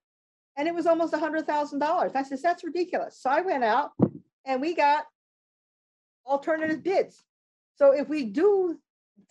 And 0.57 0.69
it 0.69 0.75
was 0.75 0.87
almost 0.87 1.15
a 1.15 1.19
hundred 1.19 1.47
thousand 1.47 1.79
dollars. 1.79 2.13
I 2.15 2.23
said, 2.23 2.41
that's 2.43 2.65
ridiculous. 2.65 3.19
So 3.21 3.31
I 3.31 3.41
went 3.41 3.65
out 3.65 3.93
and 4.45 4.61
we 4.61 4.75
got 4.75 5.05
alternative 6.27 6.83
bids. 6.83 7.23
So 7.77 7.93
if 7.93 8.09
we 8.09 8.25
do 8.25 8.79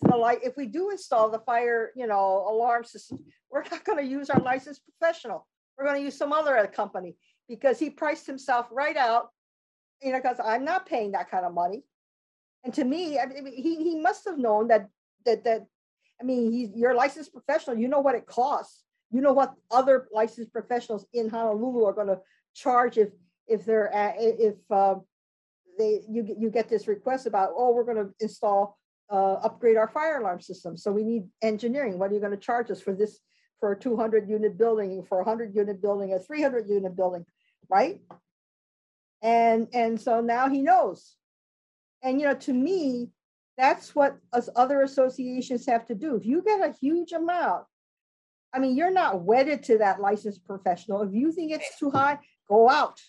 the 0.01 0.15
light, 0.15 0.39
if 0.43 0.57
we 0.57 0.65
do 0.65 0.89
install 0.89 1.29
the 1.29 1.39
fire, 1.39 1.91
you 1.95 2.07
know, 2.07 2.47
alarm 2.49 2.84
system, 2.84 3.19
we're 3.51 3.63
not 3.71 3.84
gonna 3.84 4.01
use 4.01 4.29
our 4.29 4.41
licensed 4.41 4.81
professional. 4.84 5.47
We're 5.77 5.86
gonna 5.86 5.99
use 5.99 6.17
some 6.17 6.34
other 6.34 6.65
company 6.73 7.15
because 7.47 7.77
he 7.77 7.89
priced 7.89 8.25
himself 8.25 8.67
right 8.71 8.97
out. 8.97 9.29
You 10.01 10.12
know, 10.12 10.19
because 10.19 10.39
I'm 10.43 10.65
not 10.65 10.88
paying 10.88 11.12
that 11.12 11.29
kind 11.29 11.45
of 11.45 11.53
money. 11.53 11.84
And 12.63 12.73
to 12.73 12.84
me, 12.84 13.19
I 13.19 13.25
mean, 13.27 13.45
he, 13.45 13.84
he 13.84 13.99
must 13.99 14.25
have 14.25 14.38
known 14.38 14.67
that, 14.69 14.88
that, 15.25 15.43
that, 15.43 15.65
I 16.19 16.23
mean, 16.23 16.51
he's, 16.51 16.69
you're 16.75 16.91
a 16.91 16.95
licensed 16.95 17.31
professional, 17.34 17.77
you 17.77 17.88
know 17.88 17.99
what 17.99 18.15
it 18.15 18.25
costs. 18.25 18.84
You 19.12 19.21
know 19.21 19.34
what 19.34 19.54
other 19.69 20.08
licensed 20.12 20.52
professionals 20.54 21.06
in 21.13 21.30
Honolulu 21.30 21.86
are 21.86 21.93
gonna 21.93 22.19
charge 22.56 22.97
if, 22.97 23.10
if 23.47 23.65
they're, 23.65 23.93
at- 23.93 24.15
if, 24.17 24.56
um, 24.71 25.04
they, 25.78 26.02
you, 26.10 26.24
get 26.24 26.38
you 26.38 26.50
get 26.50 26.69
this 26.69 26.88
request 26.88 27.26
about, 27.28 27.52
oh, 27.56 27.74
we're 27.74 27.86
gonna 27.86 28.10
install 28.19 28.78
uh, 29.10 29.34
upgrade 29.34 29.78
our 29.78 29.88
fire 29.89 30.19
alarm 30.19 30.39
system. 30.39 30.78
So 30.78 30.91
we 30.91 31.04
need 31.04 31.24
engineering. 31.41 32.00
What 32.00 32.12
are 32.12 32.13
you 32.13 32.19
gonna 32.19 32.38
charge 32.38 32.71
us 32.71 32.82
for 32.82 32.93
this, 32.93 33.19
for 33.60 33.71
a 33.74 33.80
two 33.80 33.95
hundred 33.95 34.30
unit 34.30 34.58
building, 34.58 35.04
for 35.04 35.21
a 35.21 35.26
hundred 35.26 35.56
unit 35.56 35.82
building, 35.82 36.13
a 36.13 36.19
three 36.19 36.41
hundred 36.41 36.67
unit 36.69 36.95
building, 36.95 37.26
right? 37.69 38.02
And, 39.21 39.67
and 39.74 40.00
so 40.00 40.21
now 40.21 40.50
he 40.50 40.62
knows. 40.62 41.15
And, 42.02 42.19
you 42.19 42.28
know, 42.28 42.34
to 42.34 42.54
me, 42.54 43.10
that's 43.58 43.93
what 43.93 44.17
us 44.34 44.50
other 44.56 44.82
associations 44.82 45.67
have 45.67 45.86
to 45.88 45.95
do. 45.95 46.15
If 46.15 46.26
you 46.26 46.41
get 46.41 46.62
a 46.62 46.74
huge 46.82 47.12
amount, 47.12 47.65
I 48.53 48.59
mean, 48.59 48.75
you're 48.75 48.91
not 48.91 49.21
wedded 49.21 49.63
to 49.63 49.77
that 49.79 50.01
licensed 50.01 50.45
professional. 50.45 51.01
If 51.01 51.13
you 51.13 51.31
think 51.31 51.51
it's 51.51 51.77
too 51.79 51.89
high, 51.89 52.19
go 52.49 52.69
out 52.69 52.99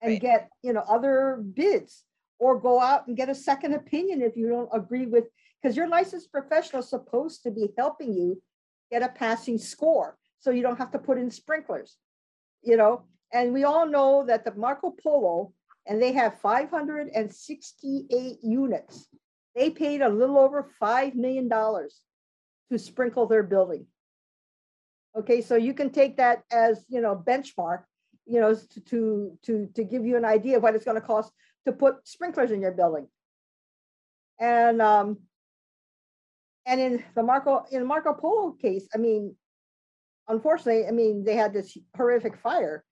and 0.00 0.12
Right. 0.12 0.20
get, 0.20 0.50
you 0.62 0.72
know, 0.72 0.84
other 0.88 1.36
bids 1.36 2.04
or 2.38 2.58
go 2.58 2.80
out 2.80 3.06
and 3.06 3.16
get 3.16 3.28
a 3.28 3.34
second 3.34 3.74
opinion 3.74 4.20
if 4.20 4.36
you 4.36 4.48
don't 4.48 4.68
agree 4.72 5.06
with, 5.06 5.24
because 5.62 5.76
your 5.76 5.88
licensed 5.88 6.32
professional 6.32 6.80
is 6.80 6.88
supposed 6.88 7.42
to 7.44 7.50
be 7.50 7.72
helping 7.78 8.12
you 8.12 8.42
get 8.90 9.02
a 9.02 9.08
passing 9.08 9.58
score, 9.58 10.18
so 10.38 10.50
you 10.50 10.62
don't 10.62 10.78
have 10.78 10.90
to 10.90 10.98
put 10.98 11.18
in 11.18 11.30
sprinklers, 11.30 11.96
you 12.62 12.76
know? 12.76 13.04
And 13.32 13.54
we 13.54 13.64
all 13.64 13.86
know 13.86 14.24
that 14.26 14.44
the 14.44 14.54
Marco 14.54 14.90
Polo, 14.90 15.52
and 15.86 16.02
they 16.02 16.12
have 16.12 16.40
five 16.40 16.70
hundred 16.70 17.08
and 17.14 17.32
sixty-eight 17.32 18.38
units. 18.42 19.08
They 19.54 19.70
paid 19.70 20.02
a 20.02 20.08
little 20.08 20.38
over 20.38 20.70
five 20.78 21.14
million 21.14 21.48
dollars 21.48 22.00
to 22.70 22.78
sprinkle 22.78 23.26
their 23.26 23.42
building. 23.42 23.86
Okay, 25.16 25.40
so 25.40 25.54
you 25.54 25.74
can 25.74 25.90
take 25.90 26.16
that 26.16 26.42
as, 26.50 26.84
you 26.88 27.00
know, 27.00 27.14
benchmark, 27.14 27.84
you 28.26 28.40
know, 28.40 28.54
to, 28.54 28.80
to, 28.80 29.38
to, 29.44 29.68
to 29.74 29.84
give 29.84 30.04
you 30.04 30.16
an 30.16 30.24
idea 30.24 30.56
of 30.56 30.62
what 30.62 30.74
it's 30.74 30.84
gonna 30.84 31.00
cost 31.00 31.32
to 31.66 31.72
put 31.72 32.06
sprinklers 32.06 32.50
in 32.50 32.60
your 32.60 32.72
building. 32.72 33.06
And, 34.40 34.82
um, 34.82 35.18
and 36.66 36.80
in 36.80 37.04
the 37.14 37.22
Marco, 37.22 37.64
in 37.70 37.86
Marco 37.86 38.14
Polo 38.14 38.52
case, 38.52 38.88
I 38.94 38.98
mean, 38.98 39.36
unfortunately, 40.28 40.86
I 40.86 40.90
mean, 40.90 41.24
they 41.24 41.36
had 41.36 41.52
this 41.52 41.76
horrific 41.96 42.36
fire. 42.36 42.84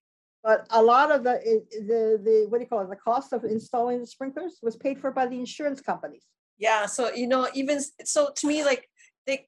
But 0.44 0.66
a 0.70 0.82
lot 0.82 1.12
of 1.12 1.22
the, 1.22 1.40
the, 1.72 2.20
the, 2.22 2.46
what 2.48 2.58
do 2.58 2.64
you 2.64 2.68
call 2.68 2.80
it, 2.80 2.90
the 2.90 2.96
cost 2.96 3.32
of 3.32 3.44
installing 3.44 4.00
the 4.00 4.06
sprinklers 4.06 4.58
was 4.60 4.76
paid 4.76 5.00
for 5.00 5.12
by 5.12 5.26
the 5.26 5.38
insurance 5.38 5.80
companies. 5.80 6.24
Yeah, 6.58 6.86
so 6.86 7.12
you 7.12 7.26
know, 7.26 7.48
even 7.54 7.80
so 8.04 8.30
to 8.36 8.46
me, 8.46 8.64
like 8.64 8.88
they, 9.26 9.46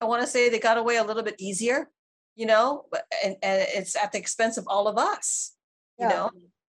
I 0.00 0.04
want 0.04 0.22
to 0.22 0.28
say 0.28 0.48
they 0.48 0.58
got 0.58 0.78
away 0.78 0.96
a 0.96 1.04
little 1.04 1.22
bit 1.22 1.36
easier, 1.38 1.90
you 2.36 2.46
know, 2.46 2.84
and 3.24 3.36
and 3.42 3.66
it's 3.74 3.96
at 3.96 4.12
the 4.12 4.18
expense 4.18 4.56
of 4.58 4.66
all 4.68 4.86
of 4.86 4.96
us, 4.98 5.56
you 5.98 6.06
Yeah. 6.06 6.14
know. 6.14 6.30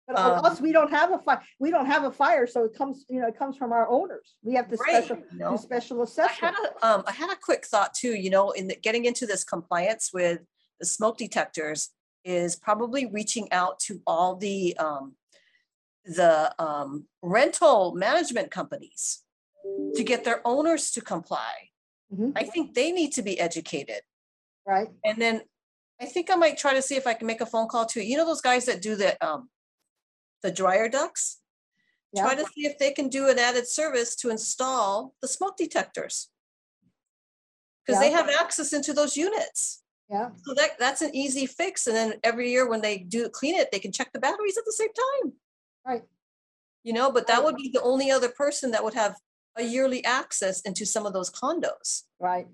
But 0.07 0.19
Um, 0.19 0.45
us, 0.45 0.61
we 0.61 0.71
don't 0.71 0.91
have 0.93 1.11
a 1.11 1.19
fire, 1.19 1.43
we 1.59 1.73
don't 1.73 1.87
have 1.87 2.05
a 2.05 2.13
fire, 2.13 2.47
so 2.47 2.63
it 2.65 2.75
comes, 2.75 3.05
you 3.09 3.21
know, 3.21 3.27
it 3.27 3.37
comes 3.37 3.57
from 3.57 3.73
our 3.73 3.89
owners. 3.89 4.37
We 4.45 4.55
have 4.55 4.69
to 4.69 4.77
Right, 4.77 5.03
special, 5.03 5.17
you 5.33 5.39
know? 5.41 5.57
special 5.57 5.97
I 5.97 6.01
had 6.03 6.09
assessment. 6.09 6.57
a, 6.81 6.87
um, 6.87 7.03
I 7.09 7.13
had 7.13 7.31
a 7.33 7.35
quick 7.35 7.67
thought 7.67 7.93
too, 7.93 8.15
you 8.15 8.31
know, 8.31 8.53
in 8.53 8.69
the, 8.69 8.77
getting 8.77 9.05
into 9.05 9.27
this 9.27 9.43
compliance 9.43 10.13
with 10.13 10.43
the 10.79 10.87
smoke 10.87 11.19
detectors 11.19 11.91
is 12.23 12.55
probably 12.55 13.07
reaching 13.07 13.51
out 13.51 13.81
to 13.81 14.01
all 14.07 14.37
the, 14.37 14.77
um, 14.77 15.17
the, 16.05 16.55
um, 16.63 17.09
rental 17.23 17.93
management 17.97 18.53
companies 18.53 19.25
to 19.97 20.05
get 20.05 20.23
their 20.23 20.41
owners 20.47 20.93
to 20.93 21.01
comply. 21.01 21.71
Mhm. 22.15 22.31
I 22.37 22.45
think 22.45 22.75
they 22.75 22.93
need 22.93 23.13
to 23.15 23.23
be 23.23 23.41
educated. 23.41 24.03
Right, 24.67 24.89
And 25.05 25.19
then 25.19 25.43
I 26.01 26.07
think 26.07 26.31
I 26.31 26.35
might 26.35 26.59
try 26.59 26.75
to 26.75 26.83
see 26.83 26.97
if 26.97 27.07
I 27.07 27.15
can 27.15 27.27
make 27.27 27.41
a 27.41 27.47
phone 27.47 27.69
call 27.69 27.87
to, 27.87 28.05
you 28.05 28.17
know, 28.17 28.27
those 28.27 28.41
guys 28.41 28.67
that 28.67 28.83
do 28.83 28.97
the, 28.97 29.17
um, 29.27 29.49
the 30.43 30.51
dryer 30.51 30.89
ducts? 30.89 31.41
Try 32.17 32.35
to 32.35 32.45
see 32.55 32.67
if 32.67 32.79
they 32.79 32.93
can 32.93 33.09
do 33.09 33.29
an 33.29 33.39
added 33.39 33.69
service 33.69 34.17
to 34.17 34.31
install 34.31 35.15
the 35.21 35.29
smoke 35.29 35.57
detectors. 35.57 36.31
Because 37.85 38.01
they 38.01 38.11
have 38.11 38.29
access 38.41 38.73
into 38.73 38.93
those 38.93 39.17
units. 39.17 39.83
yeah, 40.11 40.31
So 40.45 40.55
that, 40.55 40.79
that's 40.79 41.03
an 41.03 41.15
easy 41.15 41.47
fix. 41.47 41.87
And 41.87 41.95
then 41.95 42.15
every 42.25 42.51
year 42.51 42.69
when 42.69 42.81
they 42.81 42.99
do 42.99 43.29
clean 43.29 43.55
it, 43.55 43.71
they 43.71 43.79
can 43.79 43.93
check 43.93 44.13
the 44.13 44.19
batteries 44.19 44.57
at 44.57 44.65
the 44.65 44.73
same 44.73 44.89
time. 44.89 45.33
right, 45.87 46.03
You 46.85 46.95
know, 46.95 47.13
but 47.13 47.27
that 47.27 47.45
would 47.45 47.57
be 47.57 47.71
the 47.73 47.83
only 47.83 48.11
other 48.11 48.31
person 48.31 48.71
that 48.71 48.83
would 48.83 48.95
have 48.95 49.17
a 49.57 49.63
yearly 49.63 50.05
access 50.05 50.63
into 50.63 50.85
some 50.87 51.07
of 51.07 51.13
those 51.13 51.31
condos. 51.31 52.05
right. 52.19 52.47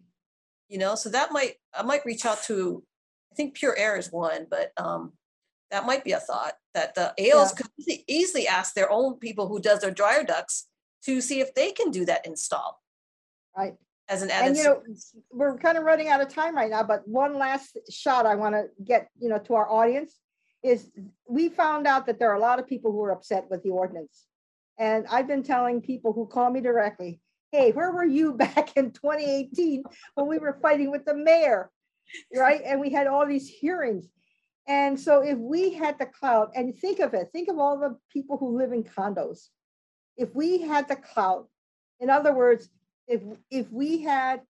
You 0.73 0.79
know, 0.79 0.95
so 0.95 1.11
that 1.11 1.33
might, 1.33 1.57
I 1.75 1.83
might 1.83 2.05
reach 2.07 2.25
out 2.25 2.43
to, 2.45 2.83
I 3.31 3.35
think 3.35 3.55
Pure 3.55 3.77
Air 3.77 3.99
is 3.99 4.11
one, 4.11 4.47
but 4.49 4.73
um, 4.79 5.13
that 5.71 5.85
might 5.85 6.03
be 6.03 6.13
a 6.13 6.19
thought, 6.19 6.55
that 6.73 6.95
the 6.95 7.13
ALs 7.19 7.51
Yeah. 7.53 7.57
could 7.59 7.67
easily- 7.79 8.05
easily 8.09 8.49
ask 8.49 8.73
their 8.73 8.91
own 8.91 9.19
people 9.19 9.49
who 9.49 9.61
does 9.61 9.81
their 9.81 9.91
dryer 9.91 10.25
ducts 10.25 10.69
to 11.05 11.21
see 11.21 11.41
if 11.41 11.55
they 11.55 11.73
can 11.73 11.91
do 11.91 12.07
that 12.07 12.25
install 12.25 12.81
Right. 13.55 13.77
as 14.09 14.23
an 14.23 14.31
And 14.31 14.57
you 14.57 14.65
know, 14.65 14.83
we're 15.31 15.59
kind 15.59 15.77
of 15.77 15.85
running 15.85 16.09
out 16.09 16.23
of 16.23 16.29
time 16.29 16.57
right 16.57 16.71
now, 16.71 16.83
but 16.85 17.07
one 17.07 17.35
last 17.39 17.77
shot 17.91 18.25
I 18.25 18.35
want 18.35 18.55
to 18.55 18.71
get, 18.83 19.11
you 19.19 19.29
know, 19.29 19.39
to 19.41 19.55
our 19.55 19.69
audience 19.69 20.21
is 20.63 20.91
we 21.29 21.51
found 21.51 21.87
out 21.87 22.07
that 22.07 22.19
there 22.19 22.31
are 22.31 22.37
a 22.37 22.41
lot 22.41 22.59
of 22.59 22.67
people 22.67 22.93
who 22.93 23.03
are 23.03 23.11
upset 23.13 23.51
with 23.51 23.63
the 23.63 23.71
ordinance. 23.71 24.27
And 24.79 25.07
I've 25.09 25.27
been 25.27 25.43
telling 25.43 25.83
people 25.83 26.15
who 26.15 26.27
call 26.27 26.49
me 26.51 26.63
directly, 26.63 27.21
hey, 27.53 27.71
where 27.73 27.93
were 27.93 28.05
you 28.05 28.33
back 28.47 28.77
in 28.77 28.91
2018 28.91 29.85
when 30.15 30.27
we 30.27 30.39
were 30.39 30.59
fighting 30.61 30.91
with 30.91 31.05
the 31.05 31.15
mayor? 31.15 31.71
Right? 32.35 32.61
And 32.65 32.81
we 32.81 32.91
had 32.91 33.07
all 33.07 33.27
these 33.27 33.49
hearings. 33.49 34.09
And 34.67 34.99
so 34.99 35.23
if 35.23 35.39
we 35.39 35.73
had 35.73 35.99
the 35.99 36.07
clout, 36.07 36.53
and 36.55 36.77
think 36.77 37.01
of 37.01 37.15
it, 37.15 37.29
think 37.33 37.49
of 37.49 37.59
all 37.59 37.79
the 37.79 37.97
people 38.13 38.37
who 38.37 38.57
live 38.57 38.73
in 38.73 38.85
condos. 38.85 39.49
If 40.17 40.35
we 40.35 40.61
had 40.61 40.89
the 40.89 40.97
clout, 40.97 41.49
in 42.01 42.11
other 42.11 42.35
words, 42.35 42.69
if, 43.09 43.23
if 43.51 43.71
we 43.71 44.03
had 44.03 44.43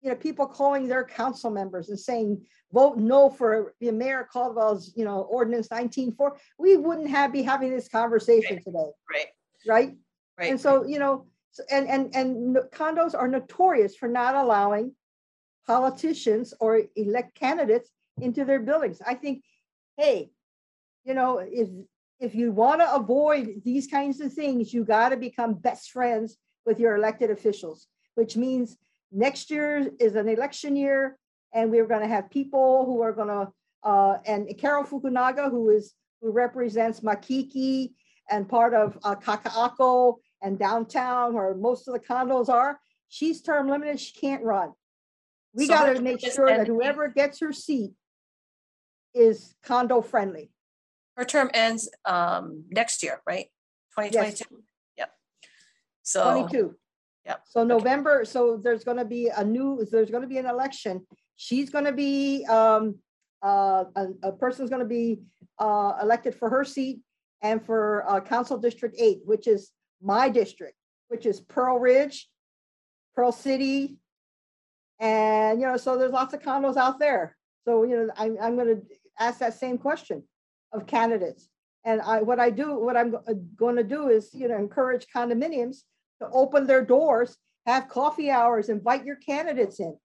you 0.00 0.10
know, 0.10 0.16
people 0.16 0.46
calling 0.46 0.88
their 0.88 1.04
council 1.04 1.50
members 1.50 1.90
and 1.90 1.98
saying, 1.98 2.44
vote 2.72 2.96
no 2.96 3.30
for 3.30 3.74
the 3.80 3.92
Mayor 3.92 4.26
Caldwell's, 4.32 4.92
you 4.96 5.04
know, 5.04 5.20
ordinance 5.30 5.70
nineteen 5.70 6.12
four, 6.12 6.38
we 6.58 6.76
wouldn't 6.76 7.08
have, 7.08 7.32
be 7.32 7.42
having 7.42 7.70
this 7.70 7.88
conversation 7.88 8.56
today, 8.64 8.90
Right, 9.08 9.26
right? 9.68 9.96
right. 10.38 10.50
And 10.50 10.60
so, 10.60 10.84
you 10.84 10.98
know, 10.98 11.26
and, 11.70 11.88
and, 11.88 12.14
and 12.14 12.56
condos 12.72 13.14
are 13.14 13.28
notorious 13.28 13.96
for 13.96 14.08
not 14.08 14.34
allowing 14.34 14.94
politicians 15.66 16.54
or 16.60 16.82
elect 16.96 17.34
candidates 17.34 17.90
into 18.20 18.44
their 18.44 18.60
buildings. 18.60 19.00
I 19.06 19.14
think, 19.14 19.44
hey, 19.96 20.30
you 21.04 21.14
know, 21.14 21.38
if, 21.38 21.68
if 22.20 22.34
you 22.34 22.52
want 22.52 22.80
to 22.80 22.94
avoid 22.94 23.62
these 23.64 23.86
kinds 23.86 24.20
of 24.20 24.32
things, 24.32 24.72
you 24.72 24.84
got 24.84 25.10
to 25.10 25.16
become 25.16 25.54
best 25.54 25.90
friends 25.90 26.36
with 26.64 26.78
your 26.78 26.96
elected 26.96 27.30
officials, 27.30 27.86
which 28.14 28.36
means 28.36 28.76
next 29.10 29.50
year 29.50 29.90
is 29.98 30.14
an 30.14 30.28
election 30.28 30.76
year 30.76 31.18
and 31.52 31.70
we're 31.70 31.86
going 31.86 32.00
to 32.00 32.08
have 32.08 32.30
people 32.30 32.84
who 32.86 33.02
are 33.02 33.12
going 33.12 33.28
to, 33.28 33.52
uh, 33.82 34.18
and 34.26 34.48
Carol 34.58 34.84
Fukunaga, 34.84 35.50
who 35.50 35.70
is, 35.70 35.94
who 36.20 36.30
represents 36.30 37.00
Makiki 37.00 37.92
and 38.30 38.48
part 38.48 38.72
of 38.72 38.96
uh, 39.04 39.14
Kaka'ako 39.16 40.16
and 40.42 40.58
downtown 40.58 41.34
where 41.34 41.54
most 41.54 41.88
of 41.88 41.94
the 41.94 42.00
condos 42.00 42.48
are, 42.48 42.78
she's 43.08 43.40
term 43.40 43.68
limited, 43.68 43.98
she 44.00 44.12
can't 44.12 44.42
run. 44.42 44.72
We 45.54 45.66
So 45.66 45.74
gotta 45.74 46.00
make 46.00 46.20
sure 46.20 46.48
that 46.48 46.66
whoever 46.66 47.08
gets 47.08 47.40
her 47.40 47.52
seat 47.52 47.92
is 49.14 49.54
condo 49.62 50.00
friendly. 50.00 50.50
Her 51.16 51.24
term 51.24 51.50
ends 51.54 51.88
um 52.04 52.64
next 52.70 53.02
year, 53.02 53.20
right? 53.26 53.46
Twenty 53.94 54.10
twenty-two? 54.10 54.62
Yep. 54.96 55.10
So, 56.02 56.24
Twenty-two. 56.24 56.74
Yep, 57.26 57.42
So 57.46 57.62
November, 57.62 58.24
so 58.24 58.56
there's 58.56 58.82
gonna 58.82 59.04
be 59.04 59.28
a 59.28 59.44
new, 59.44 59.86
there's 59.92 60.10
gonna 60.10 60.26
be 60.26 60.38
an 60.38 60.46
election. 60.46 61.06
She's 61.36 61.70
gonna 61.70 61.92
be, 61.92 62.44
um, 62.46 62.96
uh, 63.44 63.84
a, 63.94 64.06
a 64.24 64.32
person's 64.32 64.70
gonna 64.70 64.84
be, 64.86 65.20
uh, 65.58 65.92
elected 66.02 66.34
for 66.34 66.48
her 66.50 66.64
seat 66.64 67.00
and 67.42 67.64
for, 67.64 68.04
uh, 68.08 68.20
Council 68.20 68.56
District 68.58 68.96
Eight, 68.98 69.20
which 69.24 69.46
is 69.46 69.70
my 70.02 70.28
district, 70.28 70.76
which 71.08 71.26
is 71.26 71.40
Pearl 71.40 71.78
Ridge, 71.78 72.28
Pearl 73.14 73.32
City. 73.32 73.96
And, 74.98 75.60
you 75.60 75.66
know, 75.66 75.76
so 75.76 75.96
there's 75.96 76.12
lots 76.12 76.34
of 76.34 76.40
condos 76.40 76.76
out 76.76 76.98
there. 76.98 77.36
So, 77.64 77.84
you 77.84 77.96
know, 77.96 78.12
I'm, 78.16 78.36
I'm 78.40 78.56
gonna 78.56 78.80
ask 79.18 79.38
that 79.40 79.54
same 79.54 79.78
question 79.78 80.24
of 80.72 80.86
candidates. 80.86 81.48
And 81.84 82.00
I, 82.00 82.22
what 82.22 82.38
I 82.38 82.50
do, 82.50 82.78
what 82.78 82.96
I'm 82.96 83.14
uh, 83.14 83.34
gonna 83.56 83.82
do 83.82 84.08
is, 84.08 84.30
you 84.32 84.48
know, 84.48 84.56
encourage 84.56 85.06
condominiums 85.14 85.78
to 86.20 86.28
open 86.32 86.66
their 86.66 86.84
doors, 86.84 87.36
have 87.66 87.88
coffee 87.88 88.30
hours, 88.30 88.68
invite 88.68 89.04
your 89.04 89.16
candidates 89.16 89.80
in 89.80 89.96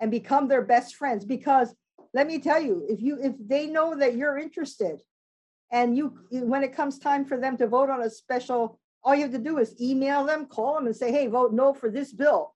and 0.00 0.10
become 0.10 0.48
their 0.48 0.62
best 0.62 0.94
friends. 0.94 1.24
Because 1.24 1.74
let 2.14 2.26
me 2.26 2.38
tell 2.38 2.60
you, 2.60 2.86
if 2.88 3.00
you, 3.02 3.18
if 3.20 3.34
they 3.40 3.66
know 3.66 3.96
that 3.96 4.16
you're 4.16 4.38
interested 4.38 5.00
and 5.70 5.96
you, 5.96 6.18
when 6.30 6.62
it 6.62 6.74
comes 6.74 6.98
time 6.98 7.24
for 7.24 7.38
them 7.38 7.56
to 7.56 7.66
vote 7.66 7.90
on 7.90 8.02
a 8.02 8.10
special, 8.10 8.80
all 9.04 9.14
you 9.14 9.22
have 9.22 9.32
to 9.32 9.38
do 9.38 9.58
is 9.58 9.74
email 9.80 10.24
them, 10.24 10.46
call 10.46 10.74
them 10.74 10.86
and 10.86 10.96
say, 10.96 11.10
hey, 11.10 11.26
vote 11.26 11.52
no 11.52 11.72
for 11.72 11.90
this 11.90 12.12
bill. 12.12 12.54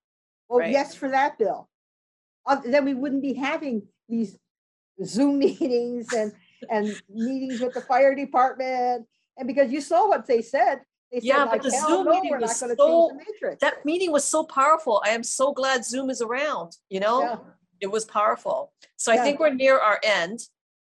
Vote 0.50 0.58
Right. 0.58 0.72
yes 0.72 0.94
for 0.94 1.08
that 1.08 1.38
bill. 1.38 1.68
Uh, 2.46 2.60
Then 2.64 2.84
we 2.84 2.94
wouldn't 2.94 3.22
be 3.22 3.34
having 3.34 3.86
these 4.08 4.38
Zoom 5.04 5.38
meetings 5.46 6.12
and, 6.12 6.32
and 6.70 7.00
meetings 7.08 7.60
with 7.60 7.74
the 7.74 7.80
fire 7.80 8.14
department. 8.14 9.06
And 9.38 9.46
because 9.46 9.72
you 9.72 9.80
saw 9.80 10.08
what 10.08 10.26
they 10.26 10.42
said, 10.42 10.80
They 11.10 11.20
said, 11.20 11.26
Yeah, 11.26 11.44
"I 11.44 11.56
but 11.56 11.62
the 11.62 11.70
Zoom 11.70 12.06
no, 12.06 12.12
meeting 12.20 12.38
was 12.40 12.58
so-. 12.58 13.10
That 13.60 13.84
meeting 13.84 14.12
was 14.12 14.24
so 14.24 14.44
powerful. 14.44 15.02
I 15.04 15.10
am 15.10 15.22
so 15.22 15.52
glad 15.52 15.84
Zoom 15.84 16.10
is 16.10 16.20
around, 16.20 16.76
you 16.90 17.00
know? 17.00 17.20
Yeah. 17.20 17.36
It 17.80 17.90
was 17.90 18.04
powerful. 18.04 18.72
So 18.96 19.10
I 19.12 19.16
think 19.18 19.40
we're 19.40 19.54
near 19.54 19.76
our 19.78 19.98
end. 20.04 20.38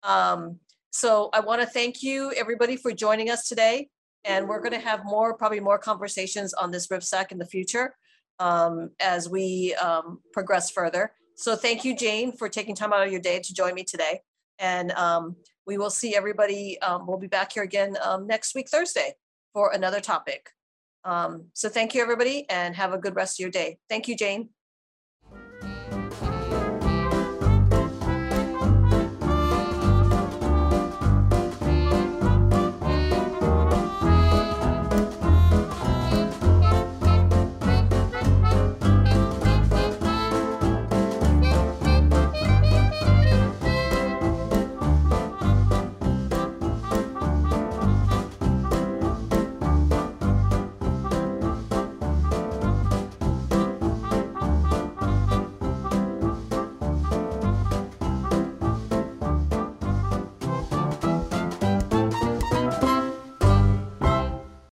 Um, 0.03 0.59
so 0.91 1.31
I 1.33 1.41
want 1.41 1.63
to 1.63 1.67
thank 1.67 2.03
you, 2.03 2.33
everybody, 2.33 2.77
for 2.77 2.93
joining 2.93 3.31
us 3.31 3.49
today. 3.49 3.89
And 4.25 4.49
we're 4.49 4.61
going 4.61 4.73
to 4.73 4.79
have 4.79 5.05
more, 5.05 5.35
probably 5.35 5.61
more 5.61 5.79
conversations 5.79 6.55
on 6.55 6.71
this 6.71 6.89
RIPSAC 6.89 7.33
in 7.33 7.39
the 7.39 7.47
future 7.47 7.95
um, 8.39 8.91
as 9.01 9.29
we 9.29 9.75
um, 9.75 10.21
progress 10.33 10.71
further. 10.71 11.13
So 11.37 11.57
thank 11.57 11.85
you, 11.85 11.97
Jane, 11.97 12.37
for 12.37 12.49
taking 12.49 12.75
time 12.75 12.93
out 12.93 13.05
of 13.05 13.11
your 13.11 13.21
day 13.21 13.41
to 13.41 13.55
join 13.55 13.75
me 13.75 13.85
today. 13.85 14.21
And 14.59 14.93
um, 14.93 15.37
we 15.67 15.79
will 15.79 15.91
see 15.91 16.15
everybody, 16.15 16.81
um, 16.83 17.07
we'll 17.07 17.19
be 17.19 17.27
back 17.27 17.53
here 17.53 17.63
again 17.63 17.97
um, 18.03 18.27
next 18.27 18.55
week, 18.55 18.69
Thursday, 18.69 19.15
for 19.53 19.73
another 19.73 20.01
topic. 20.01 20.51
Um, 21.05 21.47
So 21.55 21.69
thank 21.69 21.95
you, 21.95 22.03
everybody, 22.03 22.49
and 22.49 22.77
have 22.77 22.93
a 22.93 22.99
good 22.99 23.17
rest 23.17 23.41
of 23.41 23.43
your 23.43 23.51
day. 23.51 23.79
Thank 23.89 24.07
you, 24.07 24.17
Jane. 24.17 24.51